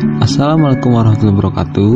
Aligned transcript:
Assalamualaikum 0.00 0.96
warahmatullahi 0.96 1.36
wabarakatuh 1.36 1.92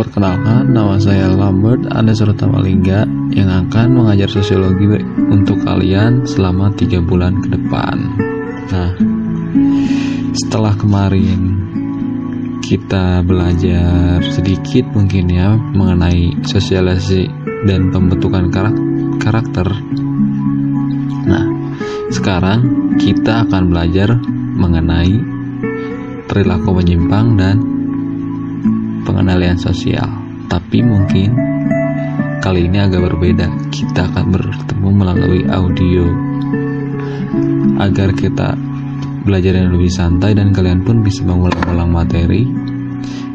Perkenalkan, 0.00 0.72
nama 0.72 0.96
saya 0.96 1.28
Lambert 1.28 1.84
Anda 1.92 2.16
Tamalingga 2.16 3.04
yang 3.36 3.52
akan 3.52 4.00
mengajar 4.00 4.24
sosiologi 4.32 4.96
untuk 5.28 5.60
kalian 5.60 6.24
selama 6.24 6.72
tiga 6.72 7.04
bulan 7.04 7.44
ke 7.44 7.52
depan. 7.52 8.16
Nah, 8.72 8.96
setelah 10.32 10.72
kemarin 10.80 11.40
kita 12.64 13.20
belajar 13.20 14.24
sedikit 14.24 14.88
mungkin 14.96 15.28
ya 15.28 15.52
mengenai 15.52 16.32
sosialisasi 16.48 17.28
dan 17.68 17.92
pembentukan 17.92 18.48
karakter. 19.20 19.68
Nah, 21.28 21.44
sekarang 22.08 22.60
kita 22.96 23.44
akan 23.44 23.68
belajar 23.68 24.16
mengenai 24.56 25.35
perilaku 26.26 26.74
menyimpang 26.74 27.38
dan 27.38 27.56
pengendalian 29.06 29.56
sosial. 29.56 30.06
Tapi 30.46 30.82
mungkin 30.82 31.34
kali 32.42 32.66
ini 32.66 32.78
agak 32.82 33.06
berbeda. 33.10 33.46
Kita 33.70 34.10
akan 34.12 34.24
bertemu 34.34 34.88
melalui 34.90 35.42
audio 35.50 36.06
agar 37.82 38.14
kita 38.14 38.54
belajar 39.26 39.58
yang 39.58 39.74
lebih 39.74 39.90
santai 39.90 40.38
dan 40.38 40.54
kalian 40.54 40.86
pun 40.86 41.02
bisa 41.02 41.26
mengulang-ulang 41.26 41.90
materi 41.90 42.46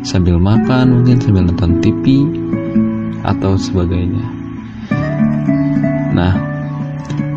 sambil 0.02 0.40
makan, 0.40 1.02
mungkin 1.02 1.20
sambil 1.20 1.48
nonton 1.48 1.84
TV 1.84 2.26
atau 3.22 3.54
sebagainya. 3.60 4.26
Nah, 6.12 6.34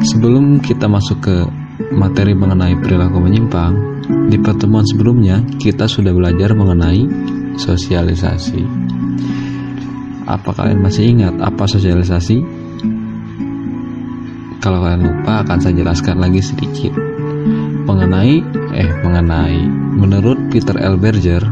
sebelum 0.01 0.63
kita 0.63 0.89
masuk 0.89 1.19
ke 1.23 1.37
materi 1.93 2.33
mengenai 2.33 2.79
perilaku 2.79 3.21
menyimpang, 3.21 3.94
di 4.29 4.37
pertemuan 4.41 4.85
sebelumnya 4.85 5.41
kita 5.61 5.89
sudah 5.89 6.13
belajar 6.13 6.53
mengenai 6.53 7.05
sosialisasi. 7.57 8.63
Apa 10.25 10.51
kalian 10.57 10.81
masih 10.81 11.05
ingat 11.13 11.37
apa 11.41 11.69
sosialisasi? 11.69 12.41
Kalau 14.65 14.81
kalian 14.81 15.05
lupa 15.05 15.45
akan 15.45 15.59
saya 15.61 15.77
jelaskan 15.77 16.17
lagi 16.25 16.41
sedikit 16.41 16.97
mengenai 17.85 18.41
eh 18.73 18.91
mengenai 19.05 19.61
menurut 19.93 20.49
Peter 20.49 20.73
L. 20.81 20.97
Berger 20.97 21.45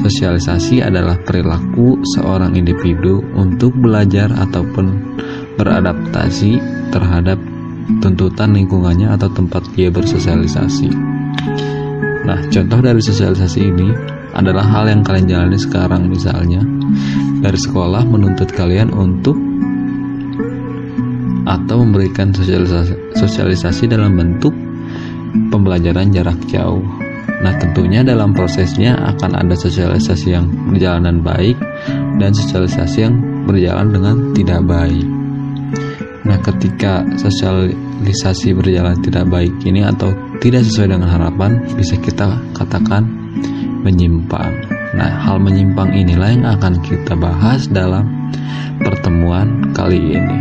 sosialisasi 0.00 0.80
adalah 0.84 1.20
perilaku 1.20 2.00
seorang 2.16 2.56
individu 2.56 3.20
untuk 3.36 3.76
belajar 3.76 4.32
ataupun 4.32 5.16
beradaptasi 5.56 6.60
terhadap 6.92 7.40
tuntutan 8.00 8.52
lingkungannya 8.56 9.12
atau 9.12 9.28
tempat 9.32 9.64
dia 9.76 9.88
bersosialisasi. 9.92 10.88
Nah, 12.24 12.40
contoh 12.48 12.80
dari 12.80 13.04
sosialisasi 13.04 13.60
ini 13.60 13.88
adalah 14.32 14.64
hal 14.64 14.88
yang 14.88 15.04
kalian 15.04 15.28
jalani 15.28 15.60
sekarang 15.60 16.08
misalnya 16.08 16.64
dari 17.44 17.60
sekolah 17.60 18.02
menuntut 18.08 18.48
kalian 18.56 18.90
untuk 18.96 19.36
atau 21.44 21.84
memberikan 21.84 22.32
sosialisasi, 22.32 23.14
sosialisasi 23.20 23.84
dalam 23.92 24.16
bentuk 24.16 24.56
pembelajaran 25.52 26.08
jarak 26.10 26.40
jauh. 26.48 26.82
Nah, 27.44 27.52
tentunya 27.60 28.00
dalam 28.00 28.32
prosesnya 28.32 28.96
akan 29.12 29.36
ada 29.36 29.52
sosialisasi 29.52 30.32
yang 30.32 30.48
berjalan 30.72 31.04
dengan 31.04 31.18
baik 31.20 31.56
dan 32.16 32.32
sosialisasi 32.32 33.04
yang 33.04 33.20
berjalan 33.44 33.92
dengan 33.92 34.16
tidak 34.32 34.60
baik. 34.64 35.04
Nah, 36.24 36.40
ketika 36.40 37.04
sosialisasi 37.20 38.56
berjalan 38.56 38.96
tidak 39.04 39.28
baik 39.28 39.52
ini 39.68 39.84
atau 39.84 40.16
tidak 40.42 40.66
sesuai 40.66 40.94
dengan 40.94 41.08
harapan, 41.10 41.62
bisa 41.78 41.94
kita 41.98 42.40
katakan 42.56 43.06
menyimpang. 43.84 44.50
Nah, 44.94 45.10
hal 45.10 45.42
menyimpang 45.42 45.92
inilah 45.92 46.30
yang 46.32 46.46
akan 46.56 46.80
kita 46.80 47.18
bahas 47.18 47.66
dalam 47.68 48.30
pertemuan 48.80 49.74
kali 49.76 50.16
ini. 50.16 50.38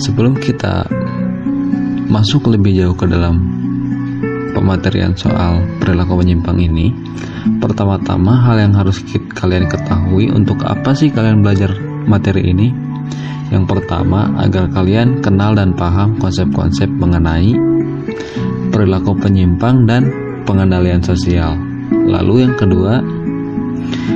Sebelum 0.00 0.38
kita 0.38 0.86
masuk 2.08 2.50
lebih 2.50 2.78
jauh 2.78 2.96
ke 2.96 3.06
dalam 3.10 3.42
pematerian 4.54 5.12
soal 5.18 5.66
perilaku 5.82 6.22
menyimpang 6.22 6.58
ini, 6.62 6.94
pertama-tama 7.58 8.38
hal 8.48 8.56
yang 8.62 8.74
harus 8.74 9.02
kalian 9.34 9.66
ketahui 9.66 10.30
untuk 10.30 10.62
apa 10.64 10.94
sih 10.94 11.10
kalian 11.10 11.42
belajar 11.42 11.74
materi 12.06 12.54
ini? 12.54 12.93
Yang 13.52 13.64
pertama, 13.76 14.32
agar 14.40 14.72
kalian 14.72 15.20
kenal 15.20 15.52
dan 15.52 15.76
paham 15.76 16.16
konsep-konsep 16.16 16.88
mengenai 16.88 17.52
perilaku 18.72 19.12
penyimpang 19.20 19.84
dan 19.84 20.08
pengendalian 20.48 21.04
sosial. 21.04 21.56
Lalu 21.92 22.48
yang 22.48 22.54
kedua, 22.56 23.04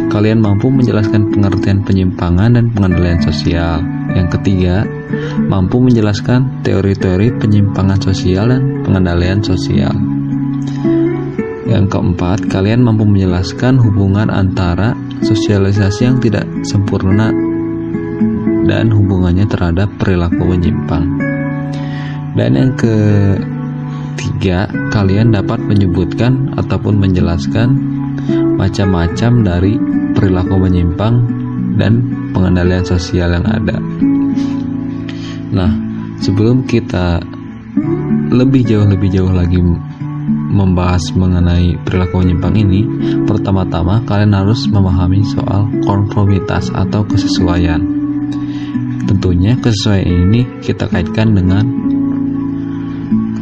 kalian 0.09 0.41
mampu 0.41 0.73
menjelaskan 0.73 1.29
pengertian 1.29 1.85
penyimpangan 1.85 2.57
dan 2.57 2.73
pengendalian 2.73 3.21
sosial. 3.21 3.85
Yang 4.17 4.41
ketiga, 4.41 4.89
mampu 5.47 5.79
menjelaskan 5.79 6.65
teori-teori 6.65 7.37
penyimpangan 7.37 8.01
sosial 8.01 8.49
dan 8.49 8.83
pengendalian 8.83 9.45
sosial. 9.45 9.93
Yang 11.69 11.93
keempat, 11.93 12.49
kalian 12.49 12.81
mampu 12.81 13.05
menjelaskan 13.05 13.77
hubungan 13.77 14.33
antara 14.33 14.97
sosialisasi 15.21 16.09
yang 16.09 16.17
tidak 16.17 16.49
sempurna 16.65 17.29
dan 18.69 18.93
hubungannya 18.93 19.49
terhadap 19.49 19.89
perilaku 19.97 20.45
menyimpang. 20.45 21.19
Dan 22.39 22.55
yang 22.55 22.73
ketiga, 22.79 24.71
kalian 24.95 25.35
dapat 25.35 25.59
menyebutkan 25.59 26.55
ataupun 26.55 27.01
menjelaskan 27.01 27.75
macam-macam 28.61 29.33
dari 29.43 29.75
perilaku 30.15 30.55
menyimpang 30.55 31.15
dan 31.81 32.07
pengendalian 32.31 32.87
sosial 32.87 33.35
yang 33.35 33.47
ada. 33.49 33.81
Nah, 35.49 35.71
sebelum 36.21 36.69
kita 36.69 37.19
lebih 38.29 38.63
jauh 38.69 38.85
lebih 38.85 39.09
jauh 39.09 39.33
lagi 39.33 39.59
membahas 40.29 41.11
mengenai 41.17 41.75
perilaku 41.83 42.21
menyimpang 42.21 42.55
ini, 42.55 42.81
pertama-tama 43.25 44.05
kalian 44.05 44.37
harus 44.37 44.69
memahami 44.69 45.25
soal 45.25 45.67
konformitas 45.83 46.69
atau 46.71 47.03
kesesuaian. 47.03 47.98
Tentunya 49.09 49.57
kesesuaian 49.57 50.29
ini 50.29 50.45
kita 50.61 50.85
kaitkan 50.85 51.33
dengan 51.33 51.65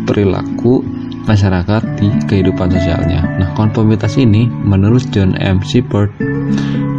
perilaku 0.06 0.86
masyarakat 1.26 1.82
di 1.98 2.08
kehidupan 2.30 2.70
sosialnya. 2.70 3.26
Nah, 3.42 3.50
konformitas 3.58 4.14
ini 4.14 4.46
menurut 4.46 5.02
John 5.10 5.34
M. 5.34 5.58
Shepard 5.58 6.14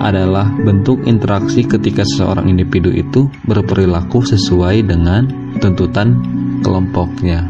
adalah 0.03 0.51
bentuk 0.51 1.01
interaksi 1.07 1.63
ketika 1.63 2.03
seseorang 2.03 2.51
individu 2.51 2.91
itu 2.91 3.31
berperilaku 3.47 4.21
sesuai 4.27 4.83
dengan 4.83 5.31
tuntutan 5.63 6.19
kelompoknya. 6.61 7.47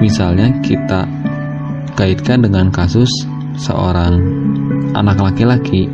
Misalnya 0.00 0.64
kita 0.64 1.04
kaitkan 1.92 2.44
dengan 2.44 2.72
kasus 2.72 3.08
seorang 3.56 4.20
anak 4.92 5.20
laki-laki 5.20 5.88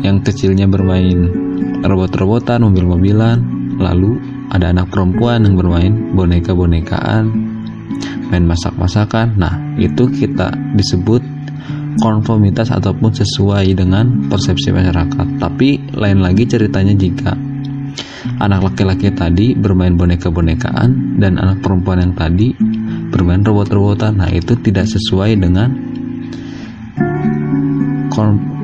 yang 0.00 0.20
kecilnya 0.24 0.66
bermain 0.66 1.28
robot-robotan, 1.84 2.64
mobil-mobilan, 2.64 3.38
lalu 3.80 4.20
ada 4.50 4.74
anak 4.74 4.90
perempuan 4.90 5.46
yang 5.46 5.54
bermain 5.56 5.92
boneka-bonekaan 6.12 7.24
main 8.30 8.46
masak-masakan. 8.46 9.34
Nah, 9.36 9.54
itu 9.76 10.06
kita 10.06 10.54
disebut 10.78 11.22
konformitas 11.98 12.70
ataupun 12.70 13.10
sesuai 13.10 13.74
dengan 13.74 14.30
persepsi 14.30 14.70
masyarakat. 14.70 15.42
Tapi 15.42 15.90
lain 15.98 16.22
lagi 16.22 16.46
ceritanya 16.46 16.94
jika 16.94 17.34
anak 18.40 18.72
laki-laki 18.72 19.10
tadi 19.12 19.52
bermain 19.58 19.96
boneka-bonekaan 19.98 21.18
dan 21.18 21.36
anak 21.36 21.60
perempuan 21.60 22.00
yang 22.00 22.14
tadi 22.14 22.54
bermain 23.10 23.42
robot-robotan. 23.42 24.22
Nah, 24.22 24.30
itu 24.30 24.54
tidak 24.62 24.86
sesuai 24.86 25.36
dengan 25.36 25.68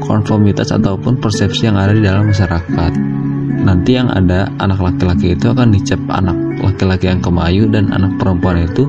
konformitas 0.03 0.73
ataupun 0.73 1.21
persepsi 1.21 1.69
yang 1.69 1.77
ada 1.77 1.93
di 1.93 2.03
dalam 2.05 2.29
masyarakat. 2.29 2.93
Nanti 3.67 3.99
yang 3.99 4.13
ada 4.13 4.47
anak 4.63 4.79
laki-laki 4.79 5.35
itu 5.35 5.51
akan 5.51 5.75
dicap 5.75 5.99
anak 6.13 6.37
laki-laki 6.63 7.11
yang 7.11 7.21
kemayu 7.21 7.67
dan 7.67 7.91
anak 7.91 8.15
perempuan 8.21 8.63
itu 8.63 8.87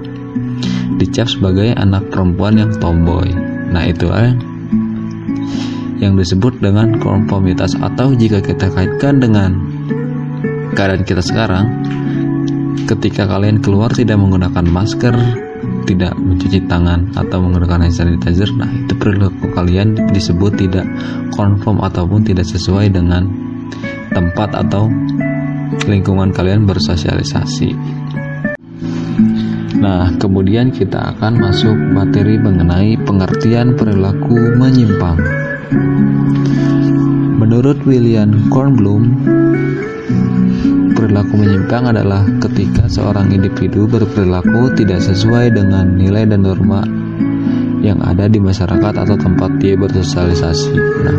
dicap 0.97 1.29
sebagai 1.29 1.73
anak 1.77 2.09
perempuan 2.13 2.57
yang 2.57 2.71
tomboy. 2.77 3.29
Nah, 3.73 3.83
itu 3.89 4.09
eh, 4.13 4.33
yang 5.97 6.13
disebut 6.13 6.61
dengan 6.61 6.97
konformitas 7.01 7.73
atau 7.77 8.13
jika 8.13 8.41
kita 8.41 8.69
kaitkan 8.69 9.17
dengan 9.17 9.57
keadaan 10.77 11.01
kita 11.01 11.25
sekarang 11.25 11.65
ketika 12.85 13.25
kalian 13.25 13.59
keluar 13.59 13.89
tidak 13.89 14.21
menggunakan 14.21 14.65
masker 14.69 15.46
tidak 15.87 16.11
mencuci 16.19 16.67
tangan 16.67 17.15
atau 17.15 17.39
menggunakan 17.39 17.87
hand 17.87 17.95
sanitizer 17.95 18.51
nah 18.59 18.67
itu 18.67 18.93
perilaku 18.99 19.47
kalian 19.55 19.95
disebut 20.11 20.59
tidak 20.59 20.83
konform 21.31 21.79
ataupun 21.79 22.27
tidak 22.27 22.43
sesuai 22.45 22.91
dengan 22.91 23.25
tempat 24.11 24.51
atau 24.53 24.91
lingkungan 25.87 26.31
kalian 26.31 26.63
bersosialisasi. 26.63 27.75
Nah, 29.77 30.09
kemudian 30.17 30.73
kita 30.73 31.13
akan 31.15 31.37
masuk 31.37 31.75
materi 31.93 32.41
mengenai 32.41 32.97
pengertian 33.05 33.77
perilaku 33.77 34.57
menyimpang. 34.57 35.21
Menurut 37.37 37.77
William 37.85 38.49
Kornblum, 38.49 39.21
perilaku 40.97 41.33
menyimpang 41.37 41.89
adalah 41.89 42.25
ketika 42.43 42.89
seorang 42.89 43.29
individu 43.29 43.85
berperilaku 43.85 44.73
tidak 44.77 45.03
sesuai 45.03 45.53
dengan 45.53 45.93
nilai 45.93 46.25
dan 46.25 46.43
norma 46.43 46.81
yang 47.81 48.01
ada 48.01 48.25
di 48.25 48.41
masyarakat 48.41 48.93
atau 48.93 49.15
tempat 49.15 49.61
dia 49.61 49.77
bersosialisasi. 49.77 50.73
Nah, 50.77 51.17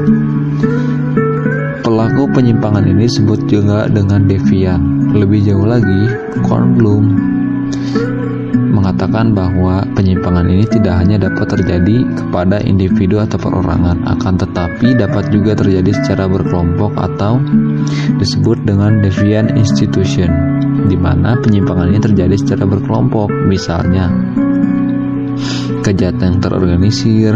pelaku 1.80 2.28
penyimpangan 2.34 2.84
ini 2.84 3.06
disebut 3.06 3.46
juga 3.46 3.86
dengan 3.86 4.26
devian. 4.26 5.10
Lebih 5.14 5.48
jauh 5.48 5.64
lagi, 5.64 6.12
Kornblum 6.44 7.38
mengatakan 8.68 9.32
bahwa 9.32 9.82
penyimpangan 9.96 10.46
ini 10.48 10.64
tidak 10.68 11.00
hanya 11.00 11.16
dapat 11.16 11.58
terjadi 11.58 12.04
kepada 12.14 12.60
individu 12.62 13.18
atau 13.18 13.40
perorangan, 13.40 14.04
akan 14.04 14.34
tetapi 14.36 14.94
dapat 14.96 15.32
juga 15.32 15.56
terjadi 15.56 15.90
secara 15.96 16.28
berkelompok 16.28 16.92
atau 16.96 17.40
disebut 18.20 18.62
dengan 18.68 19.00
deviant 19.00 19.52
institution, 19.56 20.30
di 20.86 20.96
mana 20.96 21.40
penyimpangan 21.40 21.90
ini 21.90 22.00
terjadi 22.00 22.36
secara 22.36 22.64
berkelompok, 22.68 23.32
misalnya 23.48 24.12
kejahatan 25.82 26.36
yang 26.36 26.40
terorganisir, 26.42 27.32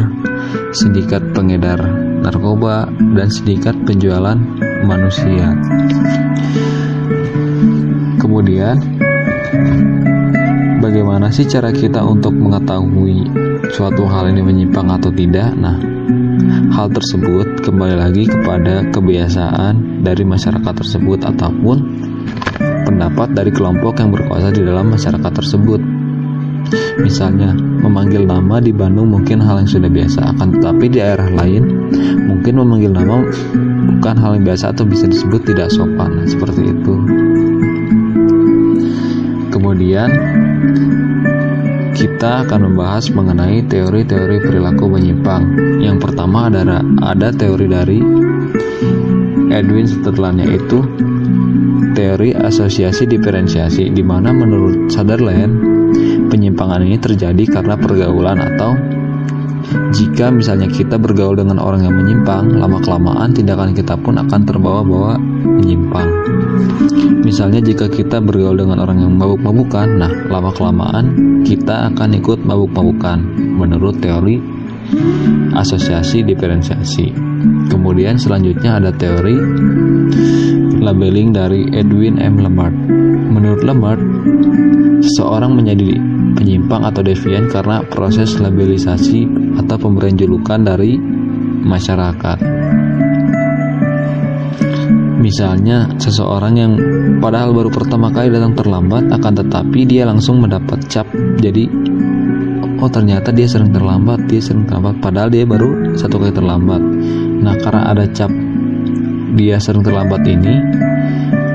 sindikat 0.76 1.25
pengedar 1.32 1.81
narkoba, 2.23 2.87
dan 3.19 3.28
sindikat 3.28 3.75
penjualan 3.82 4.38
manusia. 4.87 5.56
Kemudian, 8.23 8.78
bagaimana 10.82 11.31
sih 11.31 11.46
cara 11.46 11.70
kita 11.70 12.02
untuk 12.02 12.34
mengetahui 12.34 13.31
suatu 13.70 14.02
hal 14.11 14.34
ini 14.34 14.43
menyimpang 14.43 14.90
atau 14.90 15.14
tidak? 15.14 15.55
Nah, 15.55 15.79
hal 16.75 16.90
tersebut 16.90 17.62
kembali 17.62 17.94
lagi 17.94 18.26
kepada 18.26 18.90
kebiasaan 18.90 20.02
dari 20.02 20.26
masyarakat 20.26 20.75
tersebut 20.75 21.23
ataupun 21.23 21.76
pendapat 22.82 23.31
dari 23.31 23.55
kelompok 23.55 24.02
yang 24.02 24.11
berkuasa 24.11 24.50
di 24.50 24.67
dalam 24.67 24.90
masyarakat 24.90 25.31
tersebut. 25.31 25.79
Misalnya, 26.99 27.55
memanggil 27.55 28.26
nama 28.26 28.58
di 28.58 28.75
Bandung 28.75 29.14
mungkin 29.14 29.38
hal 29.38 29.62
yang 29.62 29.70
sudah 29.70 29.90
biasa, 29.93 30.35
akan 30.35 30.58
tetapi 30.58 30.85
di 30.90 30.99
daerah 30.99 31.31
lain 31.31 31.62
mungkin 32.26 32.58
memanggil 32.58 32.90
nama 32.90 33.23
bukan 33.87 34.17
hal 34.19 34.35
yang 34.35 34.44
biasa 34.50 34.75
atau 34.75 34.82
bisa 34.82 35.06
disebut 35.06 35.46
tidak 35.46 35.70
sopan, 35.70 36.26
seperti 36.26 36.75
itu. 36.75 36.94
Kemudian 39.52 40.08
kita 41.93 42.47
akan 42.47 42.70
membahas 42.70 43.11
mengenai 43.11 43.67
teori-teori 43.67 44.38
perilaku 44.47 44.87
menyimpang. 44.87 45.59
Yang 45.82 45.99
pertama 46.06 46.47
adalah 46.47 46.82
ada 47.03 47.35
teori 47.35 47.67
dari 47.67 47.99
Edwin 49.50 49.91
Sutherland 49.91 50.41
yaitu 50.41 50.87
teori 51.93 52.32
asosiasi 52.32 53.05
diferensiasi 53.11 53.93
di 53.93 54.00
mana 54.06 54.31
menurut 54.31 54.88
Sutherland 54.88 55.59
penyimpangan 56.32 56.81
ini 56.87 56.97
terjadi 56.97 57.44
karena 57.61 57.76
pergaulan 57.76 58.38
atau 58.41 58.73
jika 59.94 60.29
misalnya 60.32 60.67
kita 60.69 60.99
bergaul 60.99 61.38
dengan 61.38 61.62
orang 61.62 61.87
yang 61.87 61.94
menyimpang, 61.94 62.59
lama-kelamaan 62.59 63.31
tindakan 63.31 63.73
kita 63.73 63.94
pun 63.99 64.19
akan 64.19 64.41
terbawa-bawa 64.43 65.17
menyimpang. 65.43 66.09
Misalnya 67.23 67.62
jika 67.62 67.87
kita 67.87 68.19
bergaul 68.19 68.59
dengan 68.59 68.82
orang 68.82 68.99
yang 69.00 69.14
mabuk-mabukan, 69.14 69.88
nah 69.97 70.11
lama-kelamaan 70.29 71.38
kita 71.47 71.94
akan 71.94 72.19
ikut 72.19 72.43
mabuk-mabukan 72.43 73.23
menurut 73.38 73.97
teori 74.03 74.43
asosiasi 75.55 76.26
diferensiasi. 76.26 77.14
Kemudian 77.70 78.19
selanjutnya 78.19 78.82
ada 78.82 78.91
teori 78.93 79.38
labeling 80.82 81.31
dari 81.31 81.70
Edwin 81.73 82.19
M. 82.19 82.43
Lemart. 82.43 82.75
Menurut 83.32 83.62
Lemart, 83.64 84.03
seseorang 85.03 85.55
menjadi 85.56 85.97
penyimpang 86.37 86.82
atau 86.87 87.03
devian 87.06 87.47
karena 87.50 87.82
proses 87.87 88.38
labelisasi 88.38 89.26
atau 89.72 89.88
pemberian 89.88 90.20
julukan 90.20 90.60
dari 90.60 91.00
masyarakat. 91.64 92.38
Misalnya, 95.22 95.86
seseorang 95.96 96.54
yang 96.58 96.72
padahal 97.22 97.56
baru 97.56 97.70
pertama 97.70 98.12
kali 98.12 98.28
datang 98.28 98.52
terlambat, 98.52 99.06
akan 99.08 99.32
tetapi 99.38 99.86
dia 99.86 100.04
langsung 100.04 100.42
mendapat 100.42 100.82
cap. 100.90 101.08
Jadi, 101.40 101.70
oh 102.82 102.90
ternyata 102.90 103.32
dia 103.32 103.46
sering 103.46 103.70
terlambat, 103.70 104.26
dia 104.26 104.42
sering 104.42 104.66
terlambat, 104.66 104.98
padahal 104.98 105.30
dia 105.30 105.46
baru 105.46 105.94
satu 105.94 106.18
kali 106.18 106.34
terlambat. 106.34 106.82
Nah, 107.40 107.54
karena 107.62 107.94
ada 107.94 108.04
cap 108.10 108.34
dia 109.38 109.56
sering 109.62 109.86
terlambat 109.86 110.26
ini, 110.26 110.58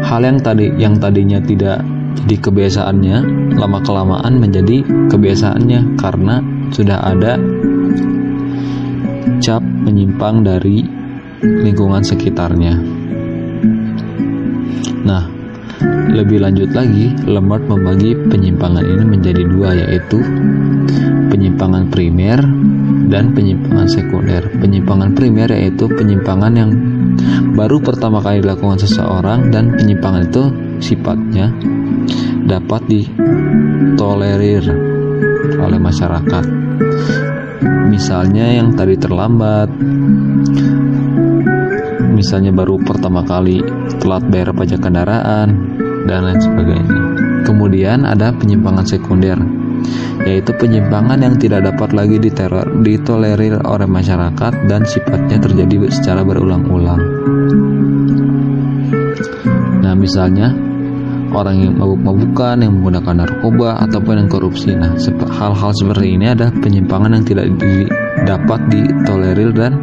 hal 0.08 0.24
yang 0.24 0.40
tadi 0.40 0.72
yang 0.80 0.96
tadinya 0.98 1.44
tidak 1.44 1.84
jadi 2.24 2.36
kebiasaannya, 2.42 3.18
lama 3.60 3.80
kelamaan 3.84 4.42
menjadi 4.42 4.82
kebiasaannya 5.12 6.00
karena 6.00 6.42
sudah 6.74 6.98
ada 7.04 7.38
cap 9.44 9.62
menyimpang 9.64 10.44
dari 10.44 10.84
lingkungan 11.42 12.02
sekitarnya. 12.02 12.74
Nah, 15.08 15.24
lebih 16.12 16.42
lanjut 16.42 16.74
lagi, 16.74 17.14
Lemart 17.30 17.68
membagi 17.70 18.18
penyimpangan 18.28 18.82
ini 18.82 19.04
menjadi 19.06 19.44
dua 19.46 19.76
yaitu 19.78 20.18
penyimpangan 21.30 21.92
primer 21.94 22.42
dan 23.08 23.32
penyimpangan 23.36 23.88
sekunder. 23.88 24.42
Penyimpangan 24.58 25.14
primer 25.14 25.52
yaitu 25.54 25.86
penyimpangan 25.88 26.54
yang 26.58 26.72
baru 27.54 27.78
pertama 27.80 28.20
kali 28.24 28.42
dilakukan 28.42 28.82
seseorang 28.82 29.54
dan 29.54 29.76
penyimpangan 29.78 30.28
itu 30.28 30.44
sifatnya 30.82 31.54
dapat 32.48 32.82
ditolerir 32.88 34.64
oleh 35.60 35.80
masyarakat. 35.80 36.46
Misalnya 37.66 38.62
yang 38.62 38.78
tadi 38.78 38.94
terlambat, 39.00 39.70
misalnya 42.14 42.54
baru 42.54 42.78
pertama 42.82 43.26
kali 43.26 43.62
telat 43.98 44.24
bayar 44.30 44.54
pajak 44.54 44.82
kendaraan, 44.82 45.78
dan 46.08 46.24
lain 46.24 46.40
sebagainya. 46.40 47.00
Kemudian 47.44 48.08
ada 48.08 48.32
penyimpangan 48.32 48.88
sekunder, 48.88 49.38
yaitu 50.24 50.56
penyimpangan 50.56 51.20
yang 51.20 51.36
tidak 51.36 51.68
dapat 51.68 51.92
lagi 51.94 52.18
diteror, 52.18 52.66
ditolerir 52.82 53.60
oleh 53.68 53.88
masyarakat 53.88 54.54
dan 54.66 54.82
sifatnya 54.88 55.38
terjadi 55.38 55.92
secara 55.92 56.24
berulang-ulang. 56.24 57.02
Nah, 59.84 59.94
misalnya 59.96 60.67
orang 61.38 61.62
yang 61.62 61.74
mabuk-mabukan, 61.78 62.58
yang 62.66 62.74
menggunakan 62.82 63.16
narkoba 63.22 63.78
ataupun 63.86 64.26
yang 64.26 64.30
korupsi. 64.30 64.74
Nah, 64.74 64.98
hal-hal 65.30 65.72
seperti 65.78 66.18
ini 66.18 66.26
ada 66.34 66.50
penyimpangan 66.50 67.22
yang 67.22 67.26
tidak 67.26 67.48
dapat 68.26 68.60
ditolerir 68.74 69.54
dan 69.54 69.78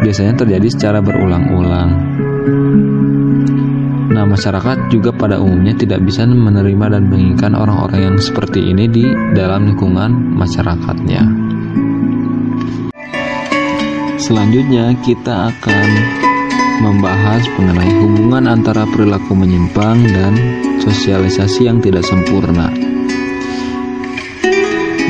biasanya 0.00 0.34
terjadi 0.40 0.68
secara 0.72 0.98
berulang-ulang. 1.04 1.90
Nah, 4.12 4.24
masyarakat 4.28 4.92
juga 4.92 5.08
pada 5.12 5.40
umumnya 5.40 5.72
tidak 5.72 6.04
bisa 6.04 6.28
menerima 6.28 6.98
dan 6.98 7.08
menginginkan 7.08 7.56
orang-orang 7.56 8.12
yang 8.12 8.16
seperti 8.20 8.60
ini 8.60 8.84
di 8.88 9.04
dalam 9.32 9.72
lingkungan 9.72 10.36
masyarakatnya. 10.36 11.22
Selanjutnya, 14.20 14.94
kita 15.02 15.50
akan 15.50 15.88
membahas 16.82 17.46
mengenai 17.54 17.94
hubungan 18.02 18.50
antara 18.50 18.82
perilaku 18.90 19.38
menyimpang 19.38 20.02
dan 20.10 20.34
sosialisasi 20.82 21.70
yang 21.70 21.78
tidak 21.78 22.02
sempurna. 22.02 22.74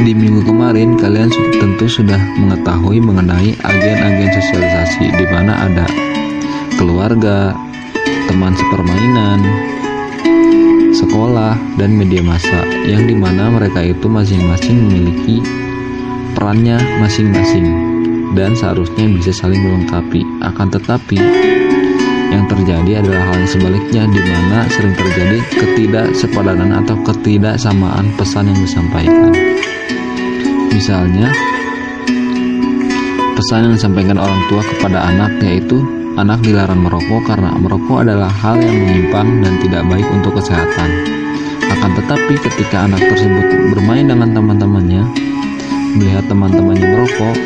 Di 0.04 0.12
minggu 0.12 0.44
kemarin 0.44 1.00
kalian 1.00 1.32
tentu 1.56 1.88
sudah 1.88 2.20
mengetahui 2.36 3.00
mengenai 3.00 3.56
agen-agen 3.64 4.30
sosialisasi 4.36 5.16
di 5.16 5.26
mana 5.32 5.68
ada 5.68 5.86
keluarga, 6.76 7.56
teman 8.28 8.52
sepermainan, 8.52 9.40
sekolah, 10.92 11.56
dan 11.80 11.96
media 11.96 12.20
massa 12.20 12.66
yang 12.84 13.08
di 13.08 13.16
mana 13.16 13.48
mereka 13.48 13.80
itu 13.80 14.08
masing-masing 14.10 14.76
memiliki 14.90 15.40
perannya 16.34 16.80
masing-masing 17.00 17.68
dan 18.32 18.56
seharusnya 18.56 19.06
bisa 19.12 19.30
saling 19.30 19.60
melengkapi. 19.60 20.24
Akan 20.40 20.72
tetapi 20.72 21.20
yang 22.32 22.46
terjadi 22.48 23.04
adalah 23.04 23.22
hal 23.28 23.36
yang 23.44 23.50
sebaliknya 23.52 24.02
di 24.08 24.20
mana 24.24 24.64
sering 24.72 24.94
terjadi 24.96 25.38
ketidaksepadanan 25.52 26.80
atau 26.80 26.96
ketidaksamaan 27.04 28.08
pesan 28.16 28.48
yang 28.48 28.58
disampaikan. 28.64 29.32
Misalnya, 30.72 31.28
pesan 33.36 33.68
yang 33.68 33.74
disampaikan 33.76 34.16
orang 34.16 34.40
tua 34.48 34.64
kepada 34.64 34.98
anak 35.04 35.36
yaitu 35.44 35.84
anak 36.16 36.40
dilarang 36.40 36.84
merokok 36.84 37.22
karena 37.28 37.52
merokok 37.56 38.04
adalah 38.04 38.28
hal 38.28 38.56
yang 38.60 38.76
menyimpang 38.76 39.28
dan 39.44 39.52
tidak 39.60 39.82
baik 39.88 40.08
untuk 40.12 40.32
kesehatan. 40.40 40.90
Akan 41.72 41.90
tetapi 41.96 42.34
ketika 42.36 42.84
anak 42.84 43.00
tersebut 43.00 43.72
bermain 43.72 44.04
dengan 44.08 44.32
teman-temannya, 44.36 45.02
melihat 45.96 46.24
teman-temannya 46.28 46.86
merokok, 46.86 47.36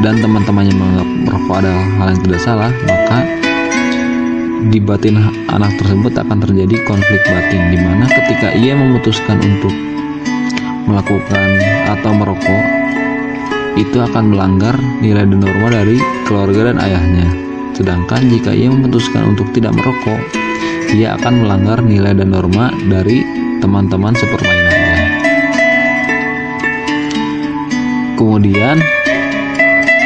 dan 0.00 0.16
teman-temannya 0.18 0.74
menganggap 0.74 1.08
merokok 1.28 1.56
adalah 1.60 1.86
hal 2.00 2.06
yang 2.16 2.20
tidak 2.24 2.40
salah, 2.40 2.70
maka 2.88 3.39
di 4.68 4.76
batin 4.76 5.16
anak 5.48 5.72
tersebut 5.80 6.12
akan 6.20 6.36
terjadi 6.44 6.76
konflik 6.84 7.24
batin 7.24 7.72
di 7.72 7.78
mana 7.80 8.04
ketika 8.04 8.52
ia 8.52 8.76
memutuskan 8.76 9.40
untuk 9.40 9.72
melakukan 10.84 11.48
atau 11.88 12.12
merokok 12.12 12.64
itu 13.80 13.96
akan 13.96 14.36
melanggar 14.36 14.76
nilai 15.00 15.24
dan 15.24 15.40
norma 15.40 15.72
dari 15.72 15.96
keluarga 16.28 16.74
dan 16.74 16.76
ayahnya. 16.82 17.28
Sedangkan 17.72 18.28
jika 18.28 18.52
ia 18.52 18.68
memutuskan 18.68 19.32
untuk 19.32 19.48
tidak 19.56 19.72
merokok, 19.72 20.20
ia 20.92 21.16
akan 21.16 21.46
melanggar 21.46 21.80
nilai 21.80 22.12
dan 22.12 22.34
norma 22.34 22.68
dari 22.90 23.24
teman-teman 23.62 24.12
sepermainannya. 24.12 24.98
Kemudian 28.18 28.76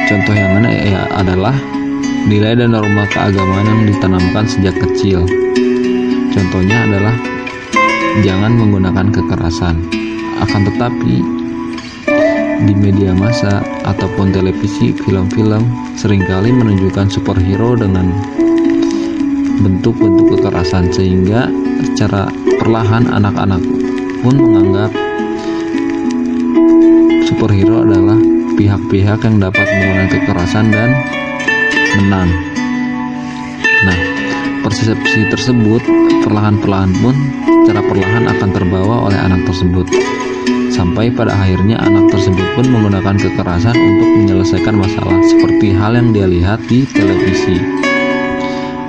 contoh 0.06 0.34
yang 0.36 0.50
mana 0.54 0.70
ya 0.70 1.02
adalah 1.18 1.56
nilai 2.24 2.56
dan 2.56 2.72
norma 2.72 3.04
keagamaan 3.12 3.68
yang 3.68 3.82
ditanamkan 3.92 4.44
sejak 4.48 4.76
kecil. 4.80 5.28
Contohnya 6.32 6.88
adalah 6.88 7.14
jangan 8.24 8.52
menggunakan 8.56 9.12
kekerasan. 9.12 9.84
Akan 10.40 10.66
tetapi 10.66 11.14
di 12.64 12.74
media 12.74 13.12
massa 13.12 13.60
ataupun 13.84 14.32
televisi, 14.32 14.96
film-film 15.04 15.68
sering 15.94 16.24
kali 16.24 16.48
menunjukkan 16.48 17.12
superhero 17.12 17.76
dengan 17.76 18.08
bentuk-bentuk 19.60 20.38
kekerasan 20.38 20.90
sehingga 20.90 21.52
secara 21.92 22.26
perlahan 22.58 23.06
anak-anak 23.12 23.62
pun 24.24 24.34
menganggap 24.34 24.90
superhero 27.28 27.84
adalah 27.84 28.18
pihak-pihak 28.56 29.20
yang 29.22 29.36
dapat 29.38 29.66
menggunakan 29.66 30.08
kekerasan 30.10 30.66
dan 30.72 30.90
menang. 32.00 32.30
Nah, 33.84 33.98
persepsi 34.64 35.28
tersebut 35.28 35.82
perlahan-perlahan 36.24 36.92
pun 37.04 37.14
secara 37.64 37.80
perlahan 37.84 38.24
akan 38.28 38.50
terbawa 38.52 39.08
oleh 39.08 39.18
anak 39.20 39.44
tersebut 39.48 39.88
sampai 40.74 41.12
pada 41.12 41.30
akhirnya 41.30 41.78
anak 41.78 42.10
tersebut 42.10 42.44
pun 42.58 42.66
menggunakan 42.66 43.14
kekerasan 43.14 43.76
untuk 43.78 44.08
menyelesaikan 44.20 44.74
masalah 44.74 45.16
seperti 45.22 45.70
hal 45.70 45.94
yang 45.94 46.10
dia 46.10 46.26
lihat 46.26 46.58
di 46.66 46.82
televisi 46.90 47.56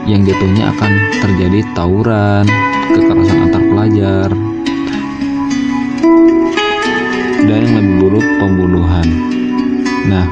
yang 0.06 0.22
jatuhnya 0.22 0.70
akan 0.70 0.92
terjadi 1.18 1.66
tawuran, 1.74 2.46
kekerasan 2.94 3.38
antar 3.50 3.64
pelajar, 3.66 4.30
dan 7.46 7.58
yang 7.62 7.74
lebih 7.74 7.96
buruk 8.06 8.26
pembunuhan. 8.38 9.08
Nah, 10.06 10.26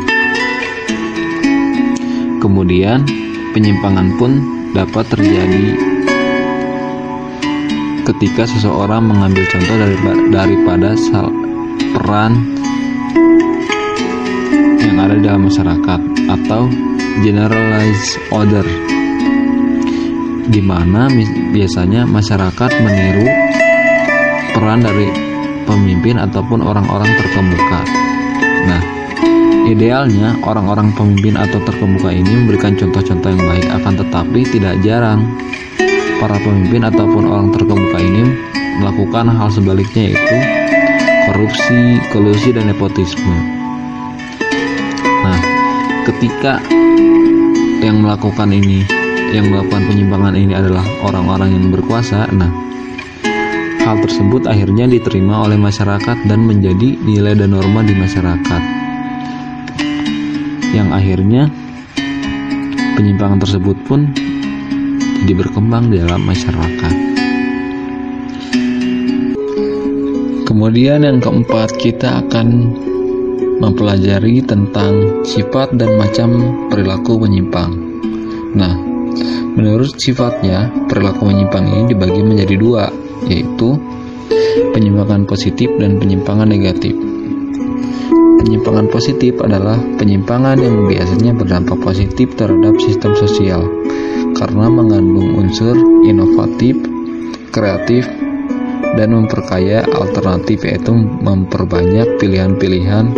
kemudian 2.43 3.07
penyimpangan 3.55 4.19
pun 4.19 4.31
dapat 4.75 5.07
terjadi 5.07 5.79
ketika 8.03 8.43
seseorang 8.43 9.07
mengambil 9.07 9.47
contoh 9.47 9.79
daripada 10.27 10.91
peran 11.95 12.35
yang 14.83 14.99
ada 14.99 15.15
dalam 15.23 15.47
masyarakat 15.47 15.99
atau 16.27 16.67
generalized 17.23 18.19
order 18.35 18.67
di 20.51 20.59
mana 20.59 21.07
biasanya 21.55 22.03
masyarakat 22.03 22.71
meniru 22.83 23.23
peran 24.51 24.83
dari 24.83 25.07
pemimpin 25.63 26.19
ataupun 26.19 26.59
orang-orang 26.59 27.07
terkemuka. 27.15 27.81
Nah, 28.67 29.02
idealnya 29.63 30.35
orang-orang 30.43 30.91
pemimpin 30.93 31.39
atau 31.39 31.59
terkemuka 31.63 32.11
ini 32.11 32.43
memberikan 32.43 32.75
contoh-contoh 32.75 33.29
yang 33.31 33.43
baik 33.43 33.67
akan 33.71 33.93
tetapi 33.95 34.39
tidak 34.51 34.75
jarang 34.83 35.21
para 36.19 36.35
pemimpin 36.39 36.83
ataupun 36.83 37.23
orang 37.27 37.47
terkemuka 37.51 37.99
ini 37.99 38.23
melakukan 38.79 39.31
hal 39.31 39.49
sebaliknya 39.51 40.11
yaitu 40.11 40.37
korupsi, 41.31 42.03
kolusi, 42.11 42.51
dan 42.51 42.67
nepotisme. 42.67 43.37
Nah, 45.23 45.39
ketika 46.11 46.59
yang 47.79 48.03
melakukan 48.03 48.51
ini, 48.51 48.83
yang 49.31 49.47
melakukan 49.47 49.87
penyimpangan 49.87 50.35
ini 50.35 50.51
adalah 50.51 50.83
orang-orang 51.07 51.55
yang 51.55 51.65
berkuasa, 51.71 52.27
nah, 52.35 52.51
hal 53.83 53.99
tersebut 54.03 54.47
akhirnya 54.47 54.87
diterima 54.87 55.47
oleh 55.47 55.55
masyarakat 55.55 56.27
dan 56.27 56.39
menjadi 56.43 56.99
nilai 56.99 57.39
dan 57.39 57.55
norma 57.55 57.83
di 57.83 57.95
masyarakat. 57.95 58.82
Yang 60.73 60.89
akhirnya 60.89 61.43
penyimpangan 62.97 63.39
tersebut 63.39 63.77
pun 63.85 64.09
jadi 65.23 65.33
berkembang 65.39 65.93
di 65.93 66.01
dalam 66.03 66.25
masyarakat. 66.25 66.95
Kemudian 70.43 71.07
yang 71.07 71.23
keempat 71.23 71.77
kita 71.79 72.25
akan 72.25 72.73
mempelajari 73.63 74.43
tentang 74.43 75.23
sifat 75.23 75.77
dan 75.79 75.95
macam 75.95 76.29
perilaku 76.67 77.21
menyimpang. 77.21 77.71
Nah, 78.51 78.75
menurut 79.55 79.95
sifatnya 79.95 80.67
perilaku 80.91 81.31
menyimpang 81.31 81.63
ini 81.71 81.83
dibagi 81.95 82.21
menjadi 82.21 82.55
dua, 82.59 82.85
yaitu 83.31 83.79
penyimpangan 84.75 85.23
positif 85.23 85.71
dan 85.79 85.95
penyimpangan 86.01 86.51
negatif. 86.51 87.12
Penyimpangan 88.43 88.91
positif 88.91 89.39
adalah 89.39 89.79
penyimpangan 89.95 90.59
yang 90.59 90.83
biasanya 90.83 91.31
berdampak 91.31 91.79
positif 91.79 92.35
terhadap 92.35 92.75
sistem 92.75 93.15
sosial 93.15 93.63
karena 94.35 94.67
mengandung 94.67 95.39
unsur 95.39 95.71
inovatif, 96.03 96.75
kreatif, 97.55 98.03
dan 98.99 99.15
memperkaya 99.15 99.87
alternatif 99.95 100.59
yaitu 100.67 100.91
memperbanyak 101.23 102.19
pilihan-pilihan 102.19 103.15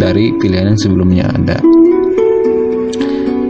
dari 0.00 0.32
pilihan 0.40 0.72
yang 0.72 0.80
sebelumnya 0.80 1.28
ada. 1.28 1.60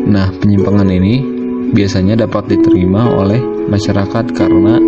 Nah, 0.03 0.35
penyimpangan 0.35 0.91
ini 0.91 1.23
biasanya 1.71 2.27
dapat 2.27 2.59
diterima 2.59 3.07
oleh 3.07 3.39
masyarakat 3.71 4.35
karena 4.35 4.83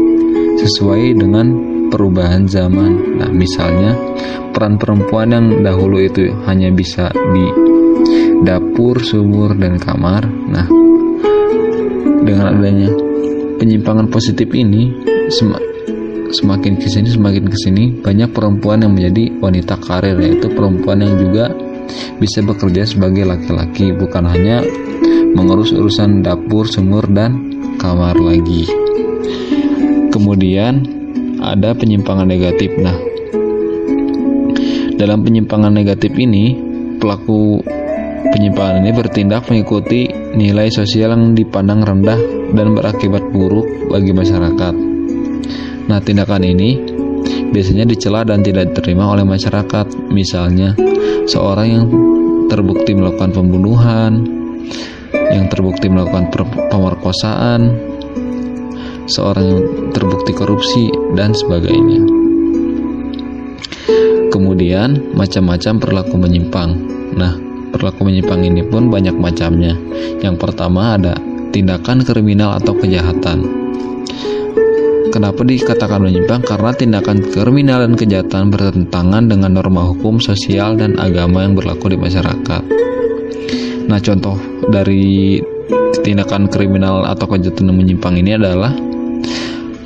sesuai 0.59 1.23
dengan 1.23 1.70
perubahan 1.91 2.47
zaman. 2.47 3.19
Nah, 3.21 3.29
misalnya 3.29 3.99
peran 4.55 4.79
perempuan 4.79 5.35
yang 5.35 5.47
dahulu 5.61 6.01
itu 6.01 6.31
hanya 6.47 6.71
bisa 6.71 7.11
di 7.13 7.47
dapur, 8.47 9.03
sumur, 9.03 9.53
dan 9.59 9.77
kamar. 9.77 10.25
Nah, 10.27 10.67
dengan 12.25 12.57
adanya 12.57 12.91
penyimpangan 13.61 14.09
positif 14.09 14.49
ini 14.55 14.95
semakin 16.31 16.79
ke 16.79 16.87
sini 16.87 17.09
semakin 17.11 17.45
ke 17.51 17.59
sini 17.59 17.85
banyak 18.01 18.31
perempuan 18.31 18.87
yang 18.87 18.95
menjadi 18.95 19.35
wanita 19.43 19.75
karir 19.83 20.15
yaitu 20.23 20.47
perempuan 20.53 21.03
yang 21.03 21.19
juga 21.19 21.51
bisa 22.23 22.39
bekerja 22.41 22.87
sebagai 22.87 23.27
laki-laki 23.27 23.91
bukan 23.91 24.31
hanya 24.31 24.63
mengurus 25.35 25.75
urusan 25.75 26.23
dapur, 26.23 26.67
sumur 26.67 27.07
dan 27.11 27.51
kamar 27.79 28.19
lagi. 28.19 28.67
Kemudian 30.11 31.00
ada 31.41 31.73
penyimpangan 31.73 32.29
negatif. 32.29 32.71
Nah, 32.77 32.97
dalam 35.01 35.25
penyimpangan 35.25 35.73
negatif 35.73 36.13
ini 36.21 36.61
pelaku 37.01 37.65
penyimpangan 38.31 38.85
ini 38.85 38.93
bertindak 38.93 39.49
mengikuti 39.49 40.13
nilai 40.37 40.69
sosial 40.69 41.17
yang 41.17 41.33
dipandang 41.33 41.81
rendah 41.81 42.21
dan 42.53 42.77
berakibat 42.77 43.25
buruk 43.33 43.67
bagi 43.89 44.13
masyarakat. 44.13 44.75
Nah, 45.89 45.99
tindakan 45.99 46.45
ini 46.47 46.79
biasanya 47.51 47.89
dicela 47.89 48.23
dan 48.23 48.45
tidak 48.45 48.71
diterima 48.71 49.11
oleh 49.11 49.27
masyarakat. 49.27 50.13
Misalnya, 50.13 50.77
seorang 51.27 51.67
yang 51.67 51.87
terbukti 52.47 52.95
melakukan 52.95 53.35
pembunuhan, 53.35 54.23
yang 55.35 55.51
terbukti 55.51 55.91
melakukan 55.91 56.31
pemerkosaan, 56.71 57.90
seorang 59.11 59.45
yang 59.45 59.63
terbukti 59.91 60.33
korupsi, 60.33 60.89
dan 61.19 61.35
sebagainya. 61.35 62.07
Kemudian, 64.31 65.13
macam-macam 65.13 65.83
perilaku 65.83 66.15
menyimpang. 66.17 66.71
Nah, 67.19 67.35
perilaku 67.75 68.07
menyimpang 68.07 68.41
ini 68.47 68.63
pun 68.63 68.87
banyak 68.89 69.15
macamnya. 69.19 69.75
Yang 70.23 70.37
pertama 70.39 70.95
ada 70.97 71.19
tindakan 71.51 72.07
kriminal 72.07 72.57
atau 72.57 72.73
kejahatan. 72.79 73.61
Kenapa 75.11 75.43
dikatakan 75.43 76.07
menyimpang? 76.07 76.47
Karena 76.47 76.71
tindakan 76.71 77.19
kriminal 77.35 77.83
dan 77.83 77.99
kejahatan 77.99 78.55
bertentangan 78.55 79.27
dengan 79.27 79.59
norma 79.59 79.91
hukum, 79.91 80.23
sosial, 80.23 80.79
dan 80.79 80.95
agama 81.03 81.43
yang 81.43 81.59
berlaku 81.59 81.91
di 81.91 81.99
masyarakat. 81.99 82.63
Nah, 83.91 83.99
contoh 83.99 84.39
dari 84.71 85.43
tindakan 86.07 86.47
kriminal 86.47 87.03
atau 87.03 87.27
kejahatan 87.27 87.75
menyimpang 87.75 88.23
ini 88.23 88.39
adalah 88.39 88.71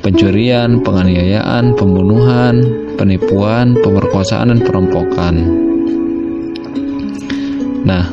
pencurian, 0.05 0.85
penganiayaan, 0.85 1.73
pembunuhan, 1.73 2.61
penipuan, 2.93 3.73
pemerkosaan, 3.81 4.53
dan 4.53 4.61
perampokan. 4.61 5.35
Nah, 7.81 8.05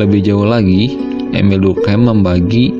lebih 0.00 0.24
jauh 0.24 0.48
lagi, 0.48 0.96
Emil 1.36 1.60
Durkheim 1.60 2.08
membagi 2.08 2.72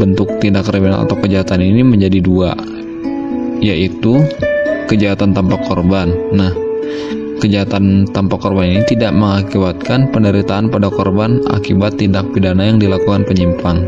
bentuk 0.00 0.40
tindak 0.40 0.64
kriminal 0.72 1.04
atau 1.04 1.20
kejahatan 1.20 1.60
ini 1.60 1.84
menjadi 1.84 2.24
dua, 2.24 2.56
yaitu 3.60 4.24
kejahatan 4.88 5.36
tanpa 5.36 5.60
korban. 5.68 6.08
Nah, 6.32 6.56
kejahatan 7.44 8.08
tanpa 8.16 8.40
korban 8.40 8.80
ini 8.80 8.82
tidak 8.88 9.12
mengakibatkan 9.12 10.08
penderitaan 10.08 10.72
pada 10.72 10.88
korban 10.88 11.44
akibat 11.52 12.00
tindak 12.00 12.24
pidana 12.32 12.64
yang 12.64 12.80
dilakukan 12.80 13.28
penyimpang. 13.28 13.84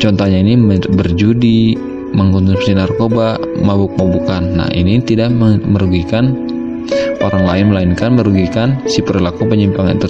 Contohnya 0.00 0.40
ini 0.40 0.56
berjudi, 0.88 1.76
mengkonsumsi 2.14 2.74
narkoba, 2.74 3.38
mabuk-mabukan. 3.62 4.42
Nah, 4.56 4.68
ini 4.74 4.98
tidak 5.02 5.30
merugikan 5.64 6.34
orang 7.20 7.44
lain 7.46 7.64
melainkan 7.70 8.16
merugikan 8.16 8.80
si 8.88 9.04
perilaku 9.04 9.46
penyimpangan 9.46 10.00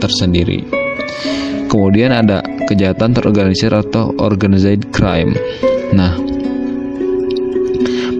tersendiri. 0.00 0.64
Kemudian 1.68 2.12
ada 2.12 2.44
kejahatan 2.68 3.16
terorganisir 3.16 3.72
atau 3.72 4.12
organized 4.20 4.92
crime. 4.92 5.32
Nah, 5.92 6.16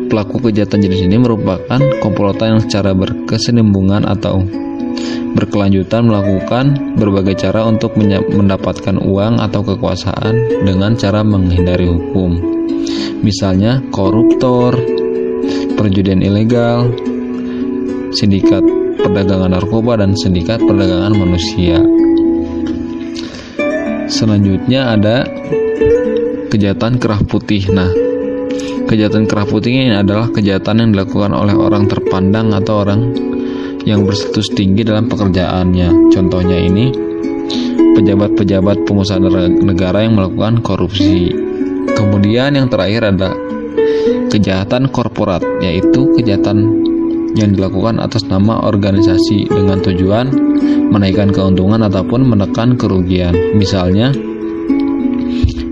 pelaku 0.09 0.49
kejahatan 0.49 0.85
jenis 0.85 1.05
ini 1.05 1.17
merupakan 1.21 1.81
komplotan 2.01 2.57
yang 2.57 2.63
secara 2.65 2.93
berkesinambungan 2.97 4.09
atau 4.09 4.45
berkelanjutan 5.33 6.05
melakukan 6.05 6.97
berbagai 7.01 7.41
cara 7.41 7.65
untuk 7.65 7.97
mendapatkan 7.97 9.01
uang 9.01 9.41
atau 9.41 9.65
kekuasaan 9.65 10.65
dengan 10.69 10.93
cara 10.97 11.25
menghindari 11.25 11.89
hukum. 11.89 12.52
Misalnya 13.23 13.83
koruptor, 13.95 14.75
perjudian 15.79 16.21
ilegal, 16.23 16.91
sindikat 18.15 18.63
perdagangan 18.99 19.55
narkoba 19.55 20.03
dan 20.03 20.15
sindikat 20.19 20.59
perdagangan 20.63 21.15
manusia. 21.15 21.79
Selanjutnya 24.11 24.93
ada 24.93 25.25
kejahatan 26.53 27.01
kerah 27.01 27.23
putih. 27.25 27.65
Nah, 27.73 27.89
Kejahatan 28.93 29.25
kerah 29.25 29.49
putih 29.49 29.73
ini 29.73 29.97
adalah 29.97 30.29
kejahatan 30.29 30.85
yang 30.85 30.91
dilakukan 30.93 31.33
oleh 31.33 31.57
orang 31.57 31.89
terpandang 31.89 32.53
atau 32.53 32.85
orang 32.85 33.17
yang 33.89 34.05
berstatus 34.05 34.53
tinggi 34.53 34.85
dalam 34.85 35.09
pekerjaannya. 35.09 36.13
Contohnya 36.13 36.61
ini 36.61 36.93
pejabat-pejabat 37.97 38.85
pengusaha 38.85 39.17
negara 39.65 40.05
yang 40.05 40.21
melakukan 40.21 40.61
korupsi. 40.61 41.33
Kemudian 42.03 42.59
yang 42.59 42.67
terakhir 42.67 43.15
ada 43.15 43.31
kejahatan 44.27 44.91
korporat, 44.91 45.39
yaitu 45.63 46.11
kejahatan 46.19 46.83
yang 47.39 47.55
dilakukan 47.55 48.03
atas 48.03 48.27
nama 48.27 48.59
organisasi 48.67 49.47
dengan 49.47 49.79
tujuan 49.81 50.27
menaikkan 50.91 51.31
keuntungan 51.31 51.79
ataupun 51.87 52.27
menekan 52.27 52.75
kerugian. 52.75 53.33
Misalnya, 53.55 54.11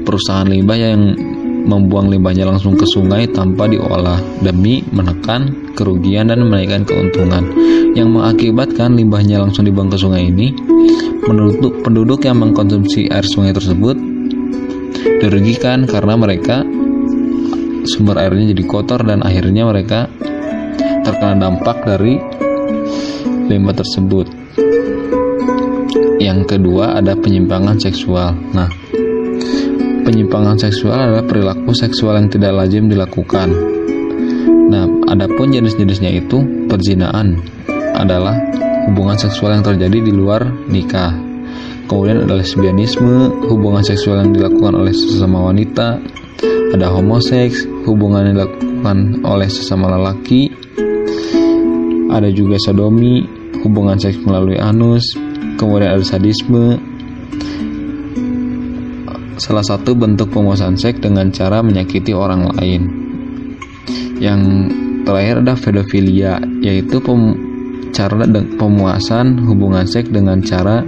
perusahaan 0.07 0.47
limbah 0.47 0.79
yang 0.79 1.19
membuang 1.67 2.09
limbahnya 2.09 2.49
langsung 2.49 2.73
ke 2.79 2.89
sungai 2.89 3.29
tanpa 3.29 3.69
diolah 3.69 4.17
demi 4.41 4.81
menekan 4.95 5.75
kerugian 5.77 6.33
dan 6.33 6.41
menaikkan 6.47 6.89
keuntungan 6.89 7.53
yang 7.93 8.09
mengakibatkan 8.17 8.97
limbahnya 8.97 9.45
langsung 9.45 9.69
dibuang 9.69 9.93
ke 9.93 10.01
sungai 10.01 10.33
ini 10.33 10.57
penduduk 11.21 11.85
penduduk 11.85 12.25
yang 12.25 12.41
mengkonsumsi 12.41 13.13
air 13.13 13.27
sungai 13.29 13.53
tersebut 13.53 14.10
dirugikan 15.21 15.85
karena 15.89 16.15
mereka 16.17 16.65
sumber 17.89 18.21
airnya 18.21 18.53
jadi 18.53 18.65
kotor 18.69 19.01
dan 19.05 19.25
akhirnya 19.25 19.65
mereka 19.69 20.09
terkena 21.05 21.37
dampak 21.49 21.81
dari 21.85 22.21
limbah 23.49 23.75
tersebut. 23.75 24.27
Yang 26.21 26.41
kedua 26.57 27.01
ada 27.01 27.17
penyimpangan 27.17 27.81
seksual. 27.81 28.37
Nah, 28.53 28.69
penyimpangan 30.05 30.61
seksual 30.61 30.97
adalah 30.97 31.25
perilaku 31.25 31.73
seksual 31.73 32.21
yang 32.21 32.29
tidak 32.29 32.53
lazim 32.53 32.87
dilakukan. 32.93 33.49
Nah, 34.71 34.87
adapun 35.11 35.51
jenis-jenisnya 35.51 36.21
itu 36.21 36.69
perzinaan 36.69 37.41
adalah 37.97 38.39
hubungan 38.87 39.19
seksual 39.19 39.57
yang 39.57 39.65
terjadi 39.65 39.99
di 40.05 40.13
luar 40.15 40.47
nikah. 40.69 41.30
Kemudian 41.91 42.23
ada 42.23 42.39
lesbianisme, 42.39 43.43
hubungan 43.51 43.83
seksual 43.83 44.23
yang 44.23 44.31
dilakukan 44.31 44.79
oleh 44.79 44.95
sesama 44.95 45.51
wanita. 45.51 45.99
Ada 46.71 46.87
homoseks, 46.87 47.67
hubungan 47.83 48.31
yang 48.31 48.39
dilakukan 48.39 49.27
oleh 49.27 49.51
sesama 49.51 49.99
lelaki. 49.99 50.55
Ada 52.15 52.31
juga 52.31 52.63
sodomi, 52.63 53.27
hubungan 53.67 53.99
seks 53.99 54.23
melalui 54.23 54.55
anus. 54.63 55.03
Kemudian 55.59 55.99
ada 55.99 56.05
sadisme, 56.07 56.79
salah 59.35 59.67
satu 59.67 59.91
bentuk 59.99 60.31
pemuasan 60.31 60.79
seks 60.79 61.03
dengan 61.03 61.35
cara 61.35 61.59
menyakiti 61.59 62.15
orang 62.15 62.55
lain. 62.55 62.87
Yang 64.23 64.41
terakhir 65.03 65.43
ada 65.43 65.59
pedofilia, 65.59 66.39
yaitu 66.63 67.03
pem 67.03 67.35
cara 67.91 68.15
pemuasan 68.55 69.43
hubungan 69.43 69.83
seks 69.91 70.07
dengan 70.15 70.39
cara 70.39 70.87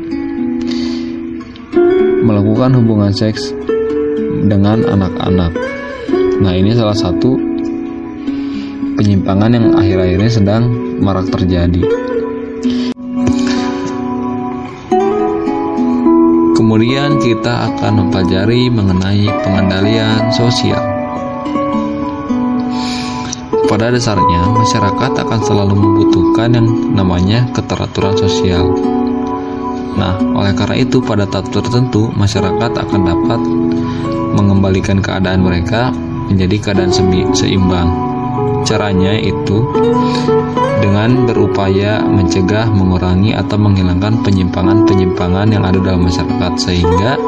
melakukan 2.22 2.78
hubungan 2.78 3.10
seks 3.10 3.50
dengan 4.46 4.86
anak-anak. 4.86 5.52
Nah, 6.38 6.54
ini 6.54 6.70
salah 6.74 6.94
satu 6.94 7.34
penyimpangan 8.94 9.50
yang 9.50 9.66
akhir-akhirnya 9.74 10.30
sedang 10.30 10.62
marak 11.02 11.26
terjadi. 11.34 11.82
Kemudian 16.54 17.18
kita 17.20 17.68
akan 17.74 18.06
mempelajari 18.06 18.70
mengenai 18.70 19.26
pengendalian 19.42 20.30
sosial. 20.30 20.80
Pada 23.66 23.88
dasarnya, 23.88 24.52
masyarakat 24.52 25.12
akan 25.16 25.40
selalu 25.42 25.74
membutuhkan 25.74 26.52
yang 26.54 26.68
namanya 26.92 27.48
keteraturan 27.56 28.14
sosial. 28.20 28.68
Nah, 29.96 30.16
oleh 30.34 30.56
karena 30.56 30.80
itu 30.80 30.98
pada 31.04 31.28
tahap 31.28 31.52
tertentu 31.52 32.08
masyarakat 32.16 32.72
akan 32.72 33.00
dapat 33.04 33.40
mengembalikan 34.32 35.04
keadaan 35.04 35.44
mereka 35.44 35.92
menjadi 36.32 36.72
keadaan 36.72 36.92
seimbang 37.36 38.12
Caranya 38.62 39.12
itu 39.18 39.68
dengan 40.80 41.28
berupaya 41.28 42.00
mencegah, 42.00 42.70
mengurangi 42.70 43.34
atau 43.36 43.58
menghilangkan 43.58 44.22
penyimpangan-penyimpangan 44.22 45.50
yang 45.50 45.66
ada 45.66 45.78
dalam 45.82 46.06
masyarakat 46.06 46.52
sehingga 46.56 47.18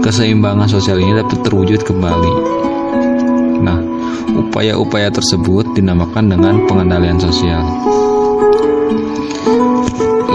keseimbangan 0.00 0.66
sosial 0.66 0.98
ini 0.98 1.20
dapat 1.20 1.44
terwujud 1.44 1.84
kembali. 1.84 2.34
Nah, 3.62 3.78
upaya-upaya 4.32 5.12
tersebut 5.12 5.76
dinamakan 5.76 6.32
dengan 6.32 6.64
pengendalian 6.66 7.20
sosial. 7.20 7.62